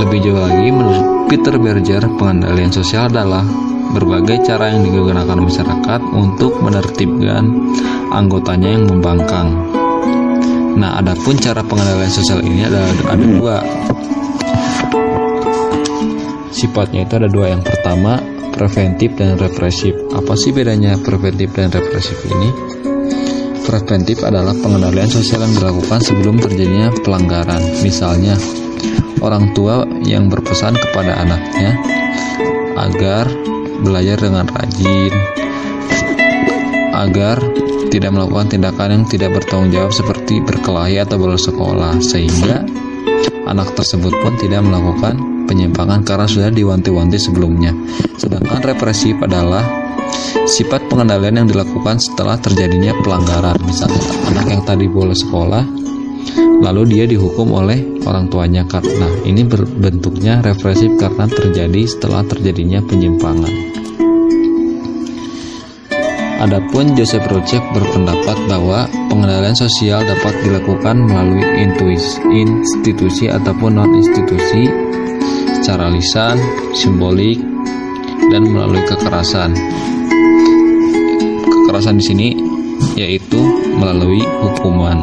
Lebih 0.03 0.19
jauh 0.19 0.41
lagi, 0.43 0.67
menurut 0.67 1.31
Peter 1.31 1.55
Berger, 1.55 2.03
pengendalian 2.19 2.75
sosial 2.75 3.07
adalah 3.07 3.47
berbagai 3.95 4.43
cara 4.43 4.75
yang 4.75 4.83
digunakan 4.83 5.39
masyarakat 5.39 6.01
untuk 6.11 6.59
menertibkan 6.59 7.71
anggotanya 8.11 8.75
yang 8.75 8.83
membangkang 8.89 9.73
Nah, 10.73 10.97
adapun 10.97 11.37
cara 11.37 11.61
pengendalian 11.61 12.09
sosial 12.09 12.41
ini 12.41 12.65
ada 12.65 12.81
ada 13.05 13.21
dua. 13.21 13.57
Sifatnya 16.49 17.05
itu 17.05 17.13
ada 17.13 17.29
dua. 17.29 17.53
Yang 17.53 17.69
pertama, 17.69 18.17
preventif 18.49 19.13
dan 19.13 19.37
represif. 19.37 19.93
Apa 20.17 20.33
sih 20.33 20.49
bedanya 20.49 20.97
preventif 20.97 21.53
dan 21.53 21.69
represif 21.69 22.17
ini? 22.25 22.49
Preventif 23.63 24.25
adalah 24.25 24.57
pengendalian 24.57 25.07
sosial 25.07 25.45
yang 25.45 25.53
dilakukan 25.61 26.01
sebelum 26.01 26.41
terjadinya 26.41 26.89
pelanggaran. 27.05 27.61
Misalnya, 27.85 28.33
orang 29.23 29.55
tua 29.55 29.87
yang 30.03 30.27
berpesan 30.27 30.75
kepada 30.75 31.15
anaknya 31.19 31.79
agar 32.75 33.29
belajar 33.83 34.17
dengan 34.19 34.45
rajin, 34.47 35.13
agar 36.95 37.37
tidak 37.93 38.09
melakukan 38.09 38.49
tindakan 38.49 38.89
yang 38.89 39.05
tidak 39.05 39.29
bertanggung 39.37 39.69
jawab 39.69 39.93
seperti 39.93 40.41
berkelahi 40.41 40.97
atau 40.97 41.21
bolos 41.21 41.45
sekolah 41.45 42.01
sehingga 42.01 42.65
anak 43.45 43.75
tersebut 43.77 44.13
pun 44.23 44.33
tidak 44.41 44.65
melakukan 44.65 45.45
penyimpangan 45.45 46.01
karena 46.01 46.25
sudah 46.25 46.49
diwanti-wanti 46.49 47.21
sebelumnya. 47.21 47.75
Sedangkan 48.17 48.63
represif 48.65 49.19
adalah 49.21 49.61
sifat 50.49 50.89
pengendalian 50.89 51.43
yang 51.43 51.47
dilakukan 51.49 52.01
setelah 52.01 52.39
terjadinya 52.39 52.97
pelanggaran. 53.03 53.59
Misalnya 53.61 54.01
anak 54.31 54.45
yang 54.49 54.61
tadi 54.65 54.89
bolos 54.89 55.21
sekolah 55.21 55.61
lalu 56.63 56.95
dia 56.95 57.05
dihukum 57.07 57.51
oleh 57.51 57.83
orang 58.07 58.31
tuanya 58.31 58.63
karena 58.63 59.12
ini 59.27 59.43
bentuknya 59.79 60.39
represif 60.39 60.95
karena 60.95 61.27
terjadi 61.27 61.81
setelah 61.83 62.23
terjadinya 62.23 62.79
penyimpangan. 62.83 63.83
Adapun 66.43 66.91
Joseph 66.91 67.23
Rochek 67.31 67.63
berpendapat 67.71 68.36
bahwa 68.51 68.83
pengendalian 69.07 69.55
sosial 69.55 70.03
dapat 70.03 70.36
dilakukan 70.43 70.99
melalui 70.99 71.39
intuisi, 71.63 72.19
institusi 72.36 73.31
ataupun 73.31 73.79
non-institusi 73.79 74.67
secara 75.55 75.88
lisan, 75.88 76.36
simbolik, 76.75 77.39
dan 78.27 78.43
melalui 78.43 78.83
kekerasan. 78.83 79.55
Kekerasan 81.47 81.95
di 81.95 82.03
sini 82.03 82.29
yaitu 82.99 83.39
melalui 83.79 84.19
hukuman. 84.43 84.99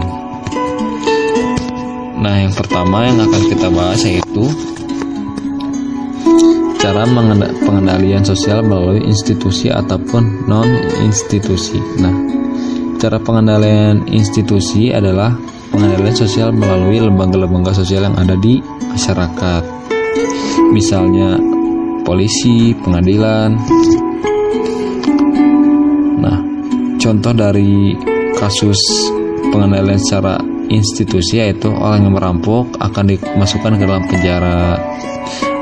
Nah, 2.20 2.36
yang 2.36 2.52
pertama 2.52 3.08
yang 3.08 3.16
akan 3.16 3.42
kita 3.48 3.68
bahas 3.72 4.04
yaitu 4.04 4.44
cara 6.76 7.08
pengendalian 7.64 8.20
sosial 8.20 8.60
melalui 8.60 9.00
institusi 9.08 9.72
ataupun 9.72 10.44
non 10.44 10.68
institusi. 11.00 11.80
Nah, 11.96 12.12
cara 13.00 13.16
pengendalian 13.16 14.04
institusi 14.12 14.92
adalah 14.92 15.32
pengendalian 15.72 16.12
sosial 16.12 16.52
melalui 16.52 17.00
lembaga-lembaga 17.00 17.72
sosial 17.72 18.12
yang 18.12 18.16
ada 18.20 18.36
di 18.36 18.60
masyarakat. 18.92 19.64
Misalnya 20.76 21.40
polisi, 22.04 22.76
pengadilan. 22.84 23.56
Nah, 26.20 26.38
contoh 27.00 27.32
dari 27.32 27.96
kasus 28.36 28.76
pengendalian 29.48 30.00
secara 30.00 30.49
institusi 30.70 31.42
yaitu 31.42 31.68
orang 31.74 32.06
yang 32.06 32.14
merampok 32.14 32.70
akan 32.78 33.10
dimasukkan 33.10 33.76
ke 33.76 33.84
dalam 33.84 34.04
penjara. 34.06 34.78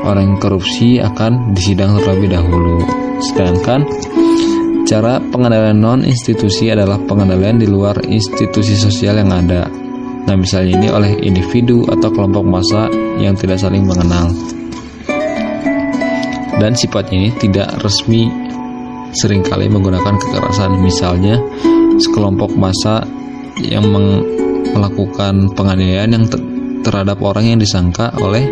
Orang 0.05 0.33
yang 0.33 0.39
korupsi 0.39 1.01
akan 1.01 1.51
disidang 1.51 1.99
terlebih 1.99 2.31
dahulu. 2.31 2.79
Sedangkan 3.19 3.83
cara 4.87 5.19
pengendalian 5.19 5.81
non 5.81 6.01
institusi 6.07 6.71
adalah 6.71 6.95
pengendalian 7.03 7.59
di 7.59 7.67
luar 7.67 7.99
institusi 8.07 8.77
sosial 8.79 9.19
yang 9.19 9.33
ada. 9.33 9.67
Nah 10.29 10.35
misalnya 10.37 10.77
ini 10.79 10.87
oleh 10.93 11.11
individu 11.25 11.83
atau 11.89 12.13
kelompok 12.13 12.45
massa 12.45 12.87
yang 13.19 13.35
tidak 13.35 13.59
saling 13.59 13.83
mengenal. 13.83 14.31
Dan 16.59 16.75
sifatnya 16.75 17.27
ini 17.27 17.31
tidak 17.39 17.71
resmi 17.81 18.29
sering 19.15 19.41
kali 19.41 19.67
menggunakan 19.71 20.15
kekerasan. 20.21 20.79
Misalnya 20.79 21.39
sekelompok 21.97 22.53
massa 22.55 23.03
yang 23.59 23.87
melakukan 24.79 25.51
penganiayaan 25.53 26.15
yang 26.15 26.25
terhadap 26.79 27.19
orang 27.19 27.51
yang 27.51 27.59
disangka 27.59 28.15
oleh 28.23 28.47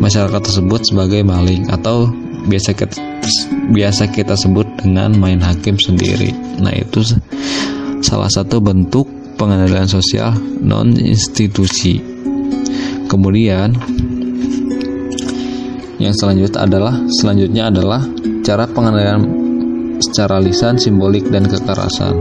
masyarakat 0.00 0.40
tersebut 0.40 0.80
sebagai 0.88 1.20
maling 1.20 1.68
atau 1.68 2.08
biasa 2.48 2.72
kita 2.72 2.96
biasa 3.70 4.08
kita 4.08 4.32
sebut 4.34 4.64
dengan 4.80 5.12
main 5.14 5.38
hakim 5.38 5.76
sendiri. 5.76 6.32
Nah, 6.58 6.72
itu 6.72 7.04
salah 8.00 8.32
satu 8.32 8.58
bentuk 8.64 9.06
pengendalian 9.36 9.86
sosial 9.86 10.34
non 10.64 10.96
institusi. 10.96 12.00
Kemudian 13.06 13.76
yang 16.00 16.14
selanjutnya 16.16 16.64
adalah 16.64 16.94
selanjutnya 17.20 17.68
adalah 17.68 18.00
cara 18.40 18.64
pengendalian 18.64 19.22
secara 20.00 20.40
lisan, 20.40 20.80
simbolik 20.80 21.28
dan 21.28 21.44
kekerasan. 21.44 22.16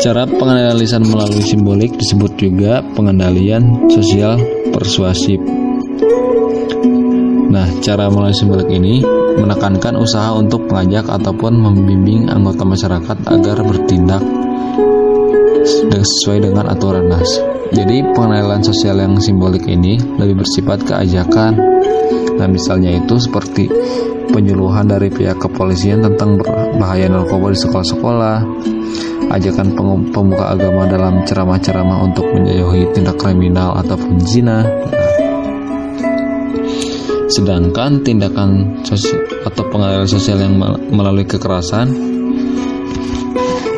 Cara 0.00 0.24
pengendalian 0.24 0.80
lisan 0.80 1.04
melalui 1.04 1.44
simbolik 1.44 1.92
disebut 1.92 2.32
juga 2.40 2.80
pengendalian 2.96 3.84
sosial 3.92 4.40
persuasif. 4.72 5.36
Nah, 7.52 7.68
cara 7.84 8.08
melalui 8.08 8.32
simbolik 8.32 8.72
ini 8.72 9.04
menekankan 9.36 10.00
usaha 10.00 10.32
untuk 10.32 10.64
mengajak 10.72 11.04
ataupun 11.04 11.52
membimbing 11.52 12.32
anggota 12.32 12.64
masyarakat 12.64 13.16
agar 13.28 13.60
bertindak 13.60 14.24
sesuai 16.00 16.48
dengan 16.48 16.72
aturan 16.72 17.04
nas. 17.12 17.28
Jadi 17.76 18.00
pengendalian 18.16 18.64
sosial 18.64 19.04
yang 19.04 19.20
simbolik 19.20 19.68
ini 19.68 20.00
lebih 20.16 20.40
bersifat 20.40 20.80
keajakan. 20.80 21.60
Nah, 22.40 22.48
misalnya 22.48 22.96
itu 22.96 23.20
seperti 23.20 23.68
penyuluhan 24.32 24.88
dari 24.88 25.12
pihak 25.12 25.36
kepolisian 25.36 26.00
tentang 26.00 26.40
bahaya 26.80 27.04
narkoba 27.12 27.52
di 27.52 27.58
sekolah-sekolah, 27.60 28.36
ajakan 29.30 29.72
pemuka 30.10 30.58
agama 30.58 30.90
dalam 30.90 31.22
ceramah-ceramah 31.22 32.10
untuk 32.10 32.26
menjauhi 32.34 32.90
tindak 32.90 33.16
kriminal 33.16 33.78
ataupun 33.78 34.18
zina. 34.18 34.66
Sedangkan 37.30 38.02
tindakan 38.02 38.82
sosial 38.82 39.22
atau 39.46 39.62
pengalihan 39.70 40.10
sosial 40.10 40.42
yang 40.42 40.58
melalui 40.90 41.22
kekerasan 41.22 41.94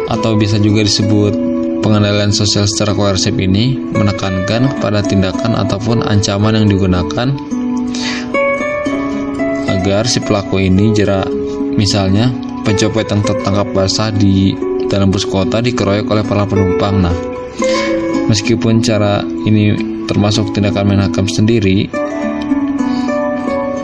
atau 0.08 0.32
bisa 0.40 0.56
juga 0.56 0.88
disebut 0.88 1.36
pengendalian 1.84 2.32
sosial 2.32 2.64
secara 2.64 2.96
koersif 2.96 3.36
ini 3.36 3.76
menekankan 3.76 4.80
pada 4.80 5.04
tindakan 5.04 5.52
ataupun 5.52 6.00
ancaman 6.00 6.64
yang 6.64 6.66
digunakan 6.70 7.28
agar 9.68 10.06
si 10.08 10.22
pelaku 10.22 10.62
ini 10.62 10.94
jerak. 10.96 11.28
Misalnya, 11.72 12.30
pencopet 12.62 13.10
yang 13.10 13.20
tertangkap 13.26 13.66
basah 13.74 14.14
di 14.14 14.54
dalam 14.92 15.08
bus 15.08 15.24
kota 15.24 15.64
dikeroyok 15.64 16.04
oleh 16.12 16.24
para 16.28 16.44
penumpang. 16.44 17.00
Nah, 17.00 17.16
meskipun 18.28 18.84
cara 18.84 19.24
ini 19.24 19.72
termasuk 20.04 20.52
tindakan 20.52 20.92
menakam 20.92 21.24
sendiri, 21.24 21.88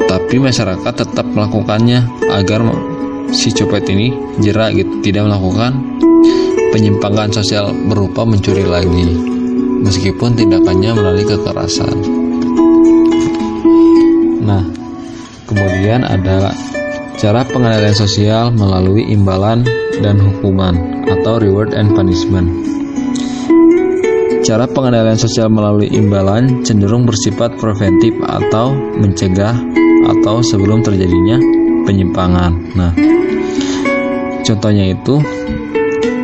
tapi 0.05 0.37
masyarakat 0.37 0.93
tetap 0.93 1.25
melakukannya 1.25 2.05
agar 2.29 2.61
si 3.33 3.49
copet 3.57 3.89
ini 3.89 4.13
jerak 4.45 4.77
gitu, 4.77 5.01
tidak 5.01 5.33
melakukan 5.33 5.81
penyimpangan 6.77 7.33
sosial 7.33 7.73
berupa 7.89 8.29
mencuri 8.29 8.69
lagi, 8.69 9.17
meskipun 9.81 10.37
tindakannya 10.37 10.93
melalui 10.93 11.25
kekerasan. 11.25 11.97
Nah, 14.45 14.65
kemudian 15.49 16.05
ada 16.05 16.53
cara 17.19 17.43
pengendalian 17.43 17.99
sosial 17.99 18.55
melalui 18.55 19.03
imbalan 19.11 19.67
dan 19.99 20.23
hukuman 20.23 21.03
atau 21.11 21.43
reward 21.43 21.75
and 21.75 21.91
punishment. 21.99 22.47
Cara 24.47 24.71
pengendalian 24.71 25.19
sosial 25.19 25.51
melalui 25.51 25.91
imbalan 25.91 26.63
cenderung 26.63 27.05
bersifat 27.05 27.59
preventif 27.59 28.15
atau 28.23 28.71
mencegah 28.73 29.59
atau 30.09 30.41
sebelum 30.47 30.81
terjadinya 30.87 31.43
penyimpangan. 31.85 32.53
Nah, 32.79 32.95
contohnya 34.47 34.95
itu 34.95 35.19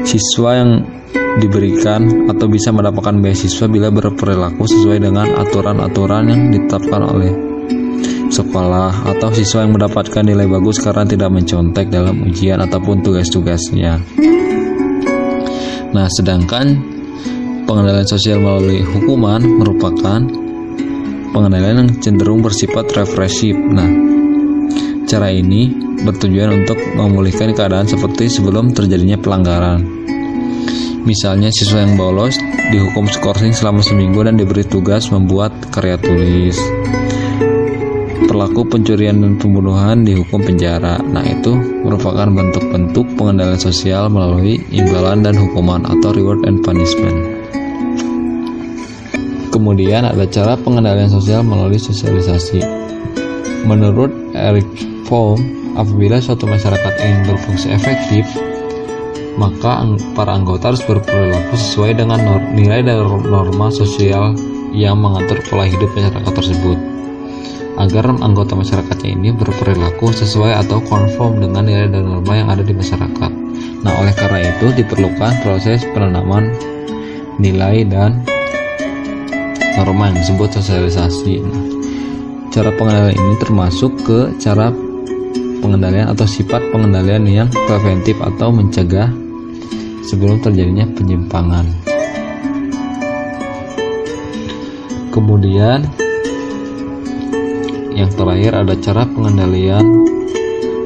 siswa 0.06 0.62
yang 0.62 0.70
diberikan 1.42 2.30
atau 2.30 2.46
bisa 2.46 2.70
mendapatkan 2.70 3.18
beasiswa 3.18 3.66
bila 3.66 3.90
berperilaku 3.90 4.62
sesuai 4.62 5.02
dengan 5.02 5.26
aturan-aturan 5.42 6.30
yang 6.30 6.54
ditetapkan 6.54 7.02
oleh 7.02 7.53
sekolah 8.34 9.06
atau 9.14 9.30
siswa 9.30 9.62
yang 9.62 9.78
mendapatkan 9.78 10.26
nilai 10.26 10.50
bagus 10.50 10.82
karena 10.82 11.06
tidak 11.06 11.30
mencontek 11.30 11.86
dalam 11.86 12.26
ujian 12.26 12.58
ataupun 12.58 12.98
tugas-tugasnya. 13.06 14.02
Nah, 15.94 16.10
sedangkan 16.10 16.74
pengendalian 17.70 18.08
sosial 18.10 18.42
melalui 18.42 18.82
hukuman 18.82 19.38
merupakan 19.38 20.26
pengendalian 21.30 21.86
yang 21.86 21.90
cenderung 22.02 22.42
bersifat 22.42 22.90
represif. 22.98 23.54
Nah, 23.54 23.86
cara 25.06 25.30
ini 25.30 25.70
bertujuan 26.02 26.66
untuk 26.66 26.76
memulihkan 26.98 27.54
keadaan 27.54 27.86
seperti 27.86 28.26
sebelum 28.26 28.74
terjadinya 28.74 29.14
pelanggaran. 29.14 29.86
Misalnya 31.06 31.54
siswa 31.54 31.86
yang 31.86 31.94
bolos 31.94 32.34
dihukum 32.74 33.06
skorsing 33.06 33.54
selama 33.54 33.84
seminggu 33.84 34.24
dan 34.26 34.40
diberi 34.40 34.64
tugas 34.66 35.12
membuat 35.12 35.52
karya 35.70 36.00
tulis 36.00 36.56
pelaku 38.44 38.76
pencurian 38.76 39.24
dan 39.24 39.40
pembunuhan 39.40 40.04
dihukum 40.04 40.36
penjara. 40.44 41.00
Nah, 41.00 41.24
itu 41.24 41.56
merupakan 41.80 42.28
bentuk-bentuk 42.28 43.16
pengendalian 43.16 43.56
sosial 43.56 44.12
melalui 44.12 44.60
imbalan 44.68 45.24
dan 45.24 45.32
hukuman 45.32 45.80
atau 45.88 46.12
reward 46.12 46.44
and 46.44 46.60
punishment. 46.60 47.24
Kemudian 49.48 50.04
ada 50.04 50.28
cara 50.28 50.60
pengendalian 50.60 51.08
sosial 51.08 51.40
melalui 51.40 51.80
sosialisasi. 51.80 52.60
Menurut 53.64 54.12
Eric 54.36 54.68
Fromm, 55.08 55.40
apabila 55.80 56.20
suatu 56.20 56.44
masyarakat 56.44 57.00
ingin 57.00 57.24
berfungsi 57.24 57.72
efektif, 57.72 58.28
maka 59.40 59.88
para 60.12 60.36
anggota 60.36 60.76
harus 60.76 60.84
berperilaku 60.84 61.56
sesuai 61.56 61.96
dengan 61.96 62.20
nilai 62.52 62.84
dan 62.84 63.08
norma 63.08 63.72
sosial 63.72 64.36
yang 64.76 65.00
mengatur 65.00 65.40
pola 65.48 65.64
hidup 65.64 65.88
masyarakat 65.96 66.28
tersebut 66.28 66.93
agar 67.74 68.06
anggota 68.22 68.54
masyarakatnya 68.54 69.10
ini 69.18 69.28
berperilaku 69.34 70.14
sesuai 70.14 70.62
atau 70.62 70.78
konform 70.86 71.42
dengan 71.42 71.66
nilai 71.66 71.90
dan 71.90 72.06
norma 72.06 72.32
yang 72.38 72.48
ada 72.50 72.62
di 72.62 72.70
masyarakat. 72.70 73.32
Nah, 73.82 73.92
oleh 74.00 74.14
karena 74.14 74.40
itu 74.54 74.66
diperlukan 74.78 75.32
proses 75.42 75.82
penanaman 75.90 76.54
nilai 77.42 77.82
dan 77.84 78.22
norma 79.74 80.10
yang 80.10 80.22
disebut 80.22 80.48
sosialisasi. 80.54 81.42
Nah, 81.42 81.64
cara 82.54 82.70
pengendalian 82.78 83.18
ini 83.18 83.34
termasuk 83.42 83.90
ke 84.06 84.18
cara 84.38 84.70
pengendalian 85.58 86.12
atau 86.14 86.28
sifat 86.28 86.62
pengendalian 86.70 87.26
yang 87.26 87.48
preventif 87.66 88.14
atau 88.22 88.54
mencegah 88.54 89.10
sebelum 90.06 90.38
terjadinya 90.38 90.86
penyimpangan. 90.94 91.66
Kemudian 95.10 96.03
yang 98.04 98.12
terakhir 98.12 98.52
ada 98.52 98.74
cara 98.84 99.08
pengendalian 99.08 100.04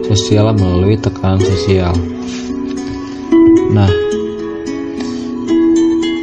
sosial 0.06 0.54
melalui 0.54 0.94
tekanan 0.94 1.42
sosial. 1.42 1.90
Nah, 3.74 3.90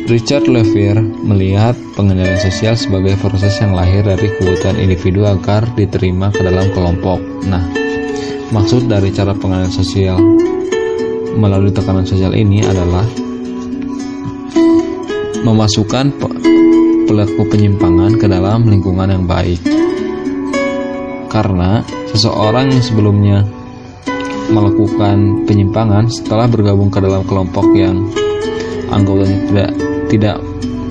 Richard 0.08 0.48
Levere 0.48 1.04
melihat 1.04 1.76
pengendalian 2.00 2.40
sosial 2.40 2.80
sebagai 2.80 3.20
proses 3.20 3.60
yang 3.60 3.76
lahir 3.76 4.08
dari 4.08 4.32
kebutuhan 4.40 4.80
individu 4.80 5.28
agar 5.28 5.68
diterima 5.76 6.32
ke 6.32 6.40
dalam 6.40 6.72
kelompok. 6.72 7.20
Nah, 7.44 7.68
maksud 8.56 8.88
dari 8.88 9.12
cara 9.12 9.36
pengendalian 9.36 9.76
sosial 9.76 10.16
melalui 11.36 11.76
tekanan 11.76 12.08
sosial 12.08 12.32
ini 12.32 12.64
adalah 12.64 13.04
memasukkan 15.44 16.16
pelaku 17.04 17.42
penyimpangan 17.52 18.16
ke 18.16 18.32
dalam 18.32 18.64
lingkungan 18.72 19.12
yang 19.12 19.28
baik. 19.28 19.85
Karena 21.36 21.84
seseorang 22.16 22.72
yang 22.72 22.80
sebelumnya 22.80 23.44
melakukan 24.48 25.44
penyimpangan 25.44 26.08
setelah 26.08 26.48
bergabung 26.48 26.88
ke 26.88 27.04
dalam 27.04 27.28
kelompok 27.28 27.76
yang 27.76 28.08
anggotanya 28.88 29.44
tidak 29.52 29.70
tidak 30.08 30.38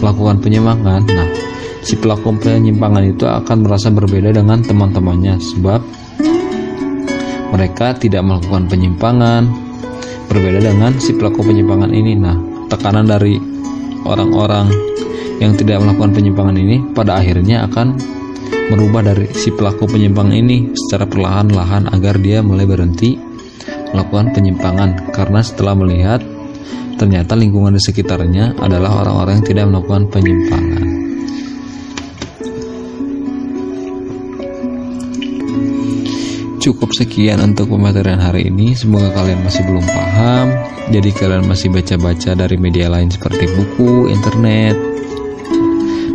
melakukan 0.04 0.36
penyimpangan, 0.44 1.00
nah 1.08 1.28
si 1.80 1.96
pelaku 1.96 2.36
penyimpangan 2.36 3.08
itu 3.08 3.24
akan 3.24 3.64
merasa 3.64 3.88
berbeda 3.88 4.36
dengan 4.36 4.60
teman-temannya 4.60 5.40
sebab 5.40 5.80
mereka 7.56 7.96
tidak 7.96 8.20
melakukan 8.26 8.68
penyimpangan 8.68 9.48
berbeda 10.28 10.60
dengan 10.60 10.92
si 11.00 11.16
pelaku 11.16 11.40
penyimpangan 11.40 11.88
ini. 11.88 12.12
Nah, 12.18 12.36
tekanan 12.68 13.06
dari 13.06 13.38
orang-orang 14.04 14.68
yang 15.38 15.54
tidak 15.54 15.80
melakukan 15.80 16.12
penyimpangan 16.12 16.56
ini 16.58 16.82
pada 16.92 17.22
akhirnya 17.22 17.64
akan 17.70 17.96
merubah 18.72 19.04
dari 19.04 19.28
si 19.36 19.52
pelaku 19.52 19.84
penyimpangan 19.84 20.34
ini 20.34 20.72
secara 20.72 21.04
perlahan-lahan 21.04 21.92
agar 21.92 22.16
dia 22.16 22.40
mulai 22.40 22.64
berhenti 22.64 23.16
melakukan 23.92 24.32
penyimpangan 24.32 25.12
karena 25.12 25.40
setelah 25.44 25.74
melihat 25.76 26.20
ternyata 26.96 27.36
lingkungan 27.36 27.76
di 27.76 27.82
sekitarnya 27.82 28.56
adalah 28.58 29.04
orang-orang 29.04 29.42
yang 29.42 29.46
tidak 29.46 29.64
melakukan 29.68 30.02
penyimpangan. 30.10 30.84
Cukup 36.64 36.96
sekian 36.96 37.44
untuk 37.44 37.76
pematerian 37.76 38.16
hari 38.16 38.48
ini. 38.48 38.72
Semoga 38.72 39.12
kalian 39.12 39.44
masih 39.44 39.68
belum 39.68 39.84
paham. 39.84 40.48
Jadi 40.88 41.12
kalian 41.12 41.44
masih 41.44 41.68
baca-baca 41.68 42.32
dari 42.32 42.56
media 42.56 42.88
lain 42.88 43.12
seperti 43.12 43.44
buku, 43.52 44.08
internet. 44.08 44.93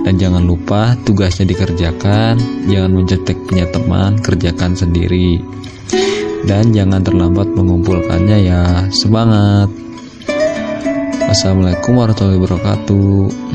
Dan 0.06 0.16
jangan 0.16 0.44
lupa 0.46 0.96
tugasnya 1.04 1.50
dikerjakan. 1.50 2.40
Jangan 2.70 2.92
mencetek 2.92 3.38
punya 3.48 3.66
teman, 3.70 4.20
kerjakan 4.20 4.78
sendiri. 4.78 5.42
Dan 6.48 6.72
jangan 6.72 7.04
terlambat 7.04 7.52
mengumpulkannya 7.52 8.38
ya. 8.48 8.64
Semangat! 8.90 9.70
Assalamualaikum 11.30 11.94
warahmatullahi 11.94 12.42
wabarakatuh. 12.42 13.54